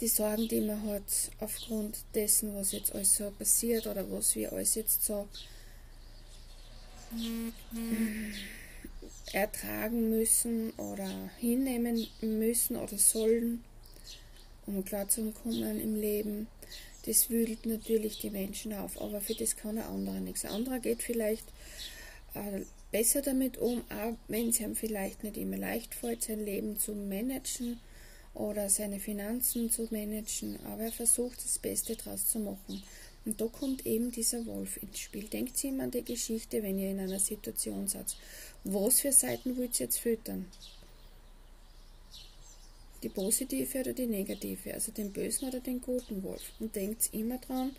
Die 0.00 0.08
Sorgen, 0.08 0.48
die 0.48 0.60
man 0.60 0.82
hat 0.84 1.30
aufgrund 1.38 1.98
dessen, 2.14 2.54
was 2.56 2.72
jetzt 2.72 2.92
alles 2.92 3.16
so 3.16 3.30
passiert 3.30 3.86
oder 3.86 4.10
was 4.10 4.34
wir 4.34 4.52
alles 4.52 4.74
jetzt 4.74 5.04
so 5.04 5.28
ertragen 9.32 10.10
müssen 10.10 10.70
oder 10.72 11.30
hinnehmen 11.38 12.06
müssen 12.20 12.76
oder 12.76 12.98
sollen 12.98 13.64
um 14.66 14.84
klar 14.84 15.08
zu 15.08 15.32
kommen 15.32 15.80
im 15.80 15.96
Leben, 15.96 16.46
das 17.06 17.30
wühlt 17.30 17.66
natürlich 17.66 18.18
die 18.18 18.30
Menschen 18.30 18.72
auf, 18.74 19.00
aber 19.00 19.20
für 19.20 19.34
das 19.34 19.56
kann 19.56 19.78
ein 19.78 19.84
anderer 19.84 20.20
nichts. 20.20 20.44
Ein 20.44 20.52
anderer 20.52 20.78
geht 20.78 21.02
vielleicht 21.02 21.44
äh, 22.34 22.60
besser 22.92 23.22
damit 23.22 23.58
um, 23.58 23.82
auch 23.90 24.14
wenn 24.28 24.50
es 24.50 24.60
ihm 24.60 24.76
vielleicht 24.76 25.24
nicht 25.24 25.36
immer 25.36 25.56
leicht 25.56 25.94
fällt, 25.94 26.22
sein 26.22 26.44
Leben 26.44 26.78
zu 26.78 26.92
managen 26.94 27.80
oder 28.34 28.70
seine 28.70 29.00
Finanzen 29.00 29.70
zu 29.70 29.88
managen, 29.90 30.58
aber 30.64 30.84
er 30.84 30.92
versucht 30.92 31.44
das 31.44 31.58
Beste 31.58 31.96
daraus 31.96 32.28
zu 32.28 32.38
machen. 32.38 32.82
Und 33.24 33.40
da 33.40 33.46
kommt 33.46 33.86
eben 33.86 34.10
dieser 34.10 34.44
Wolf 34.46 34.76
ins 34.82 34.98
Spiel. 34.98 35.28
Denkt 35.28 35.56
Sie 35.56 35.68
immer 35.68 35.84
an 35.84 35.90
die 35.90 36.04
Geschichte, 36.04 36.62
wenn 36.62 36.78
ihr 36.78 36.90
in 36.90 37.00
einer 37.00 37.20
Situation 37.20 37.86
seid. 37.86 38.16
Was 38.64 39.00
für 39.00 39.12
Seiten 39.12 39.56
wollt 39.56 39.78
ihr 39.78 39.86
jetzt 39.86 39.98
füttern? 39.98 40.46
die 43.02 43.08
positive 43.08 43.80
oder 43.80 43.92
die 43.92 44.06
negative, 44.06 44.74
also 44.74 44.92
den 44.92 45.12
bösen 45.12 45.48
oder 45.48 45.60
den 45.60 45.80
guten 45.80 46.22
Wolf. 46.22 46.52
Und 46.60 46.76
denkt 46.76 47.10
immer 47.12 47.38
dran, 47.38 47.74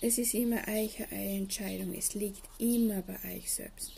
es 0.00 0.18
ist 0.18 0.34
immer 0.34 0.66
eine 0.66 0.90
Entscheidung, 1.10 1.94
es 1.94 2.14
liegt 2.14 2.42
immer 2.58 3.02
bei 3.02 3.36
euch 3.36 3.50
selbst, 3.50 3.92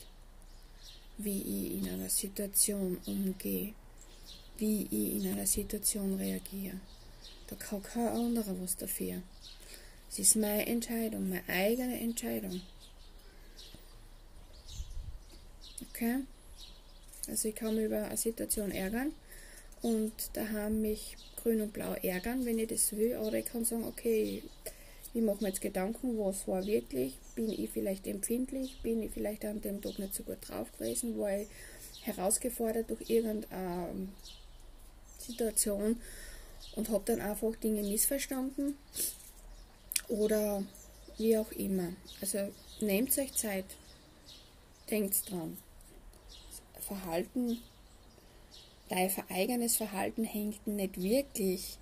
wie 1.17 1.41
ich 1.41 1.79
in 1.79 1.89
einer 1.89 2.09
Situation 2.09 2.99
umgehe, 3.07 3.75
wie 4.59 4.83
ich 4.83 5.25
in 5.25 5.33
einer 5.33 5.47
Situation 5.47 6.15
reagiere. 6.15 6.81
Da 7.49 7.57
kann 7.57 7.83
kein 7.83 8.09
anderer 8.09 8.55
was 8.61 8.77
dafür. 8.77 9.23
Es 10.11 10.19
ist 10.19 10.37
meine 10.37 10.67
Entscheidung, 10.67 11.29
meine 11.29 11.49
eigene 11.49 12.01
Entscheidung. 12.01 12.61
Okay? 15.91 16.21
Also 17.29 17.49
ich 17.49 17.55
kann 17.55 17.75
mich 17.75 17.85
über 17.85 18.05
eine 18.05 18.17
Situation 18.17 18.71
ärgern, 18.71 19.13
und 19.83 20.13
da 20.33 20.49
haben 20.49 20.81
mich 20.81 21.17
grün 21.37 21.61
und 21.61 21.73
blau 21.73 21.95
ärgern, 21.95 22.45
wenn 22.45 22.59
ich 22.59 22.69
das 22.69 22.93
will. 22.97 23.17
Oder 23.17 23.39
ich 23.39 23.47
kann 23.47 23.65
sagen, 23.65 23.85
okay, 23.85 24.43
ich 25.15 25.23
mache 25.23 25.43
mir 25.43 25.49
jetzt 25.49 25.61
Gedanken, 25.61 26.19
was 26.19 26.49
war 26.49 26.67
wirklich, 26.67 27.17
bin 27.35 27.51
ich 27.51 27.71
vielleicht 27.71 28.07
empfindlich, 28.07 28.81
bin 28.83 29.03
ich 29.03 29.13
vielleicht 29.13 29.45
an 29.45 29.61
dem 29.61 29.81
Tag 29.81 29.99
nicht 29.99 30.15
so 30.15 30.23
gut 30.23 30.39
drauf 30.41 30.71
gewesen, 30.73 31.19
war 31.19 31.39
ich 31.39 31.49
herausgefordert 32.03 32.91
durch 32.91 33.09
irgendeine 33.09 34.09
Situation 35.19 36.01
und 36.75 36.89
habe 36.91 37.05
dann 37.07 37.21
einfach 37.21 37.55
Dinge 37.57 37.83
missverstanden 37.83 38.77
oder 40.09 40.65
wie 41.17 41.37
auch 41.37 41.53
immer. 41.53 41.93
Also 42.21 42.39
nehmt 42.81 43.17
euch 43.19 43.33
Zeit, 43.35 43.67
denkt 44.91 45.31
dran. 45.31 45.57
Verhalten 46.81 47.59
Dein 48.89 49.11
eigenes 49.29 49.77
Verhalten 49.77 50.25
hängt 50.25 50.67
nicht 50.67 51.01
wirklich 51.01 51.79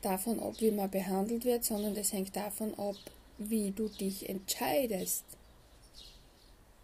davon 0.00 0.40
ab, 0.40 0.54
wie 0.58 0.70
man 0.70 0.90
behandelt 0.90 1.44
wird, 1.44 1.64
sondern 1.64 1.96
es 1.96 2.12
hängt 2.12 2.34
davon 2.34 2.74
ab, 2.78 2.96
wie 3.36 3.70
du 3.72 3.88
dich 3.88 4.28
entscheidest. 4.28 5.24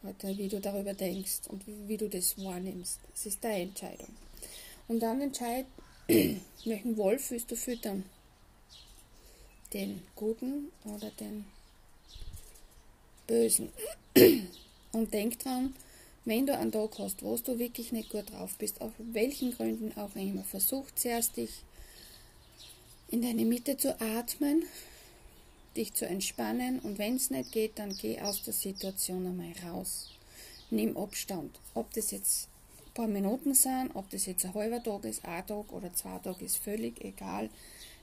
Oder 0.03 0.37
wie 0.37 0.49
du 0.49 0.61
darüber 0.61 0.95
denkst 0.95 1.41
und 1.49 1.63
wie 1.67 1.97
du 1.97 2.09
das 2.09 2.43
wahrnimmst. 2.43 3.01
Das 3.13 3.27
ist 3.27 3.45
deine 3.45 3.65
Entscheidung. 3.65 4.09
Und 4.89 5.01
dann 5.01 5.21
entscheid, 5.21 5.67
welchen 6.09 6.97
Wolf 6.97 7.31
willst 7.31 7.51
du 7.51 7.57
füttern? 7.57 8.05
Den 9.73 10.03
guten 10.17 10.71
oder 10.85 11.11
den 11.11 11.45
bösen? 13.27 13.71
Und 14.93 15.15
denk 15.15 15.39
dran, 15.39 15.75
wenn 16.25 16.47
du 16.47 16.57
einen 16.57 16.73
Tag 16.73 16.99
hast, 16.99 17.23
wo 17.23 17.37
du 17.37 17.59
wirklich 17.59 17.93
nicht 17.93 18.11
gut 18.11 18.31
drauf 18.33 18.57
bist, 18.59 18.81
auf 18.81 18.93
welchen 18.99 19.53
Gründen 19.53 19.97
auch 19.97 20.15
immer, 20.17 20.43
versuch 20.43 20.87
zuerst 20.95 21.37
dich 21.37 21.51
in 23.09 23.23
deine 23.23 23.45
Mitte 23.45 23.77
zu 23.77 24.01
atmen, 24.01 24.65
dich 25.77 25.95
zu 25.95 26.07
entspannen 26.07 26.81
und 26.81 26.99
wenn 26.99 27.17
es 27.17 27.31
nicht 27.31 27.53
geht, 27.53 27.79
dann 27.79 27.97
geh 27.97 28.21
aus 28.21 28.43
der 28.43 28.53
Situation 28.53 29.27
einmal 29.27 29.53
raus. 29.65 30.11
Nimm 30.71 30.97
Abstand. 30.97 31.59
Ob 31.75 31.93
das 31.95 32.11
jetzt 32.11 32.49
ein 32.87 32.95
paar 32.95 33.07
Minuten 33.07 33.55
sind, 33.55 33.91
ob 33.95 34.11
das 34.11 34.27
jetzt 34.27 34.45
ein 34.45 34.55
halber 34.55 34.83
Tag 34.83 35.05
ist, 35.05 35.25
ein 35.25 35.47
Tag 35.47 35.73
oder 35.73 35.93
zwei 35.95 36.19
Tage 36.19 36.45
ist 36.45 36.59
völlig 36.59 37.05
egal. 37.05 37.51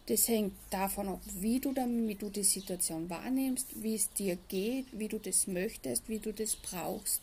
Das 0.08 0.28
hängt 0.30 0.54
davon 0.70 1.10
ab, 1.10 1.22
wie 1.42 1.60
du, 1.60 1.74
dann, 1.74 2.08
wie 2.08 2.16
du 2.16 2.30
die 2.30 2.44
Situation 2.44 3.10
wahrnimmst, 3.10 3.84
wie 3.84 3.96
es 3.96 4.10
dir 4.12 4.38
geht, 4.48 4.86
wie 4.94 5.10
du 5.10 5.20
das 5.20 5.48
möchtest, 5.48 6.08
wie 6.08 6.20
du 6.20 6.32
das 6.32 6.56
brauchst. 6.56 7.22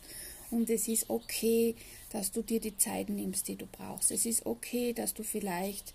Und 0.51 0.69
es 0.69 0.87
ist 0.87 1.09
okay, 1.09 1.73
dass 2.11 2.31
du 2.31 2.43
dir 2.43 2.59
die 2.59 2.77
Zeit 2.77 3.09
nimmst, 3.09 3.47
die 3.47 3.55
du 3.55 3.65
brauchst. 3.65 4.11
Es 4.11 4.27
ist 4.27 4.45
okay, 4.45 4.93
dass 4.93 5.15
du 5.15 5.23
vielleicht 5.23 5.93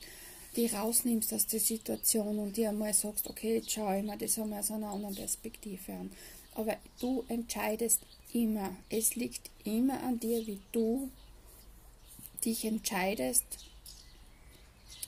die 0.57 0.66
rausnimmst 0.66 1.33
aus 1.33 1.46
der 1.46 1.61
Situation 1.61 2.40
und 2.40 2.57
dir 2.57 2.70
einmal 2.70 2.92
sagst, 2.92 3.31
okay, 3.31 3.57
jetzt 3.57 3.70
schaue 3.70 3.98
ich 3.98 4.05
mir 4.05 4.18
das 4.18 4.37
einmal 4.37 4.59
aus 4.59 4.72
einer 4.72 4.90
anderen 4.90 5.14
Perspektive 5.14 5.92
an. 5.92 6.11
Aber 6.57 6.76
du 6.98 7.24
entscheidest 7.29 8.00
immer. 8.33 8.74
Es 8.88 9.14
liegt 9.14 9.48
immer 9.62 10.03
an 10.03 10.18
dir, 10.18 10.44
wie 10.44 10.59
du 10.72 11.09
dich 12.44 12.64
entscheidest, 12.64 13.44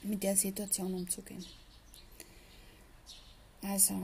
mit 0.04 0.22
der 0.22 0.36
Situation 0.36 0.94
umzugehen. 0.94 1.44
Also, 3.62 3.94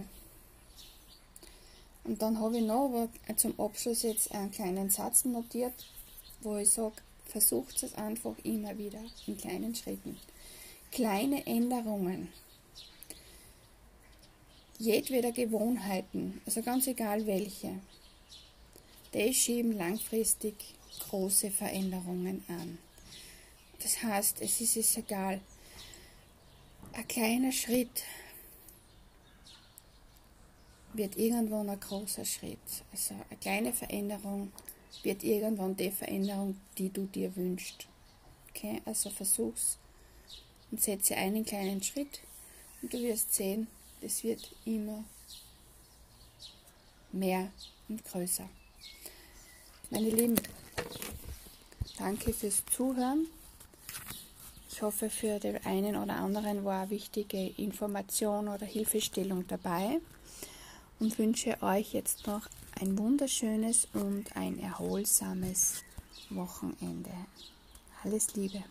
und 2.05 2.23
dann 2.23 2.40
habe 2.40 2.59
ich 2.59 2.64
noch 2.64 3.09
zum 3.37 3.59
Abschluss 3.61 4.03
jetzt 4.03 4.33
einen 4.33 4.51
kleinen 4.51 4.88
Satz 4.88 5.25
notiert, 5.25 5.75
wo 6.40 6.57
ich 6.57 6.71
sage, 6.71 6.94
versucht 7.27 7.83
es 7.83 7.94
einfach 7.94 8.35
immer 8.44 8.77
wieder 8.79 9.01
in 9.27 9.37
kleinen 9.37 9.75
Schritten. 9.75 10.18
Kleine 10.90 11.47
Änderungen, 11.47 12.33
jedweder 14.79 15.33
Gewohnheiten, 15.33 16.40
also 16.47 16.62
ganz 16.62 16.87
egal 16.87 17.27
welche, 17.27 17.75
die 19.12 19.35
schieben 19.35 19.73
langfristig 19.73 20.55
große 21.09 21.51
Veränderungen 21.51 22.42
an. 22.49 22.79
Das 23.83 24.03
heißt, 24.03 24.40
es 24.40 24.61
ist 24.61 24.77
es 24.77 24.97
egal, 24.97 25.40
ein 26.92 27.07
kleiner 27.07 27.53
Schritt 27.53 28.03
wird 30.92 31.16
irgendwann 31.16 31.68
ein 31.70 31.81
großer 31.81 32.24
Schritt. 32.24 32.59
Also 32.92 33.14
eine 33.14 33.38
kleine 33.40 33.72
Veränderung 33.72 34.53
wird 35.03 35.22
irgendwann 35.22 35.77
die 35.77 35.90
Veränderung, 35.90 36.57
die 36.77 36.90
du 36.90 37.07
dir 37.07 37.35
wünschst. 37.37 37.87
Okay, 38.51 38.81
also 38.85 39.11
versuch's 39.11 39.79
und 40.70 40.81
setze 40.81 41.16
einen 41.16 41.44
kleinen 41.44 41.83
Schritt 41.83 42.20
und 42.83 42.92
du 42.92 42.98
wirst 42.98 43.35
sehen, 43.35 43.68
es 44.01 44.22
wird 44.24 44.55
immer 44.64 45.05
mehr 47.12 47.51
und 47.88 48.05
größer. 48.05 48.48
Meine 49.90 50.11
Lieben, 50.11 50.40
danke 51.98 52.33
fürs 52.33 52.62
Zuhören. 52.66 53.27
Ich 54.70 54.83
hoffe, 54.83 55.11
für 55.11 55.40
den 55.40 55.64
einen 55.64 55.96
oder 55.96 56.16
anderen 56.16 56.64
war 56.64 56.90
wichtige 56.90 57.48
Information 57.57 58.48
oder 58.48 58.66
Hilfestellung 58.66 59.46
dabei 59.48 59.98
und 61.00 61.18
wünsche 61.18 61.56
euch 61.62 61.92
jetzt 61.94 62.26
noch 62.26 62.48
ein 62.80 62.98
wunderschönes 62.98 63.88
und 63.92 64.37
ein 64.37 64.58
erholsames 64.58 65.82
Wochenende. 66.30 67.11
Alles 68.04 68.34
Liebe. 68.34 68.62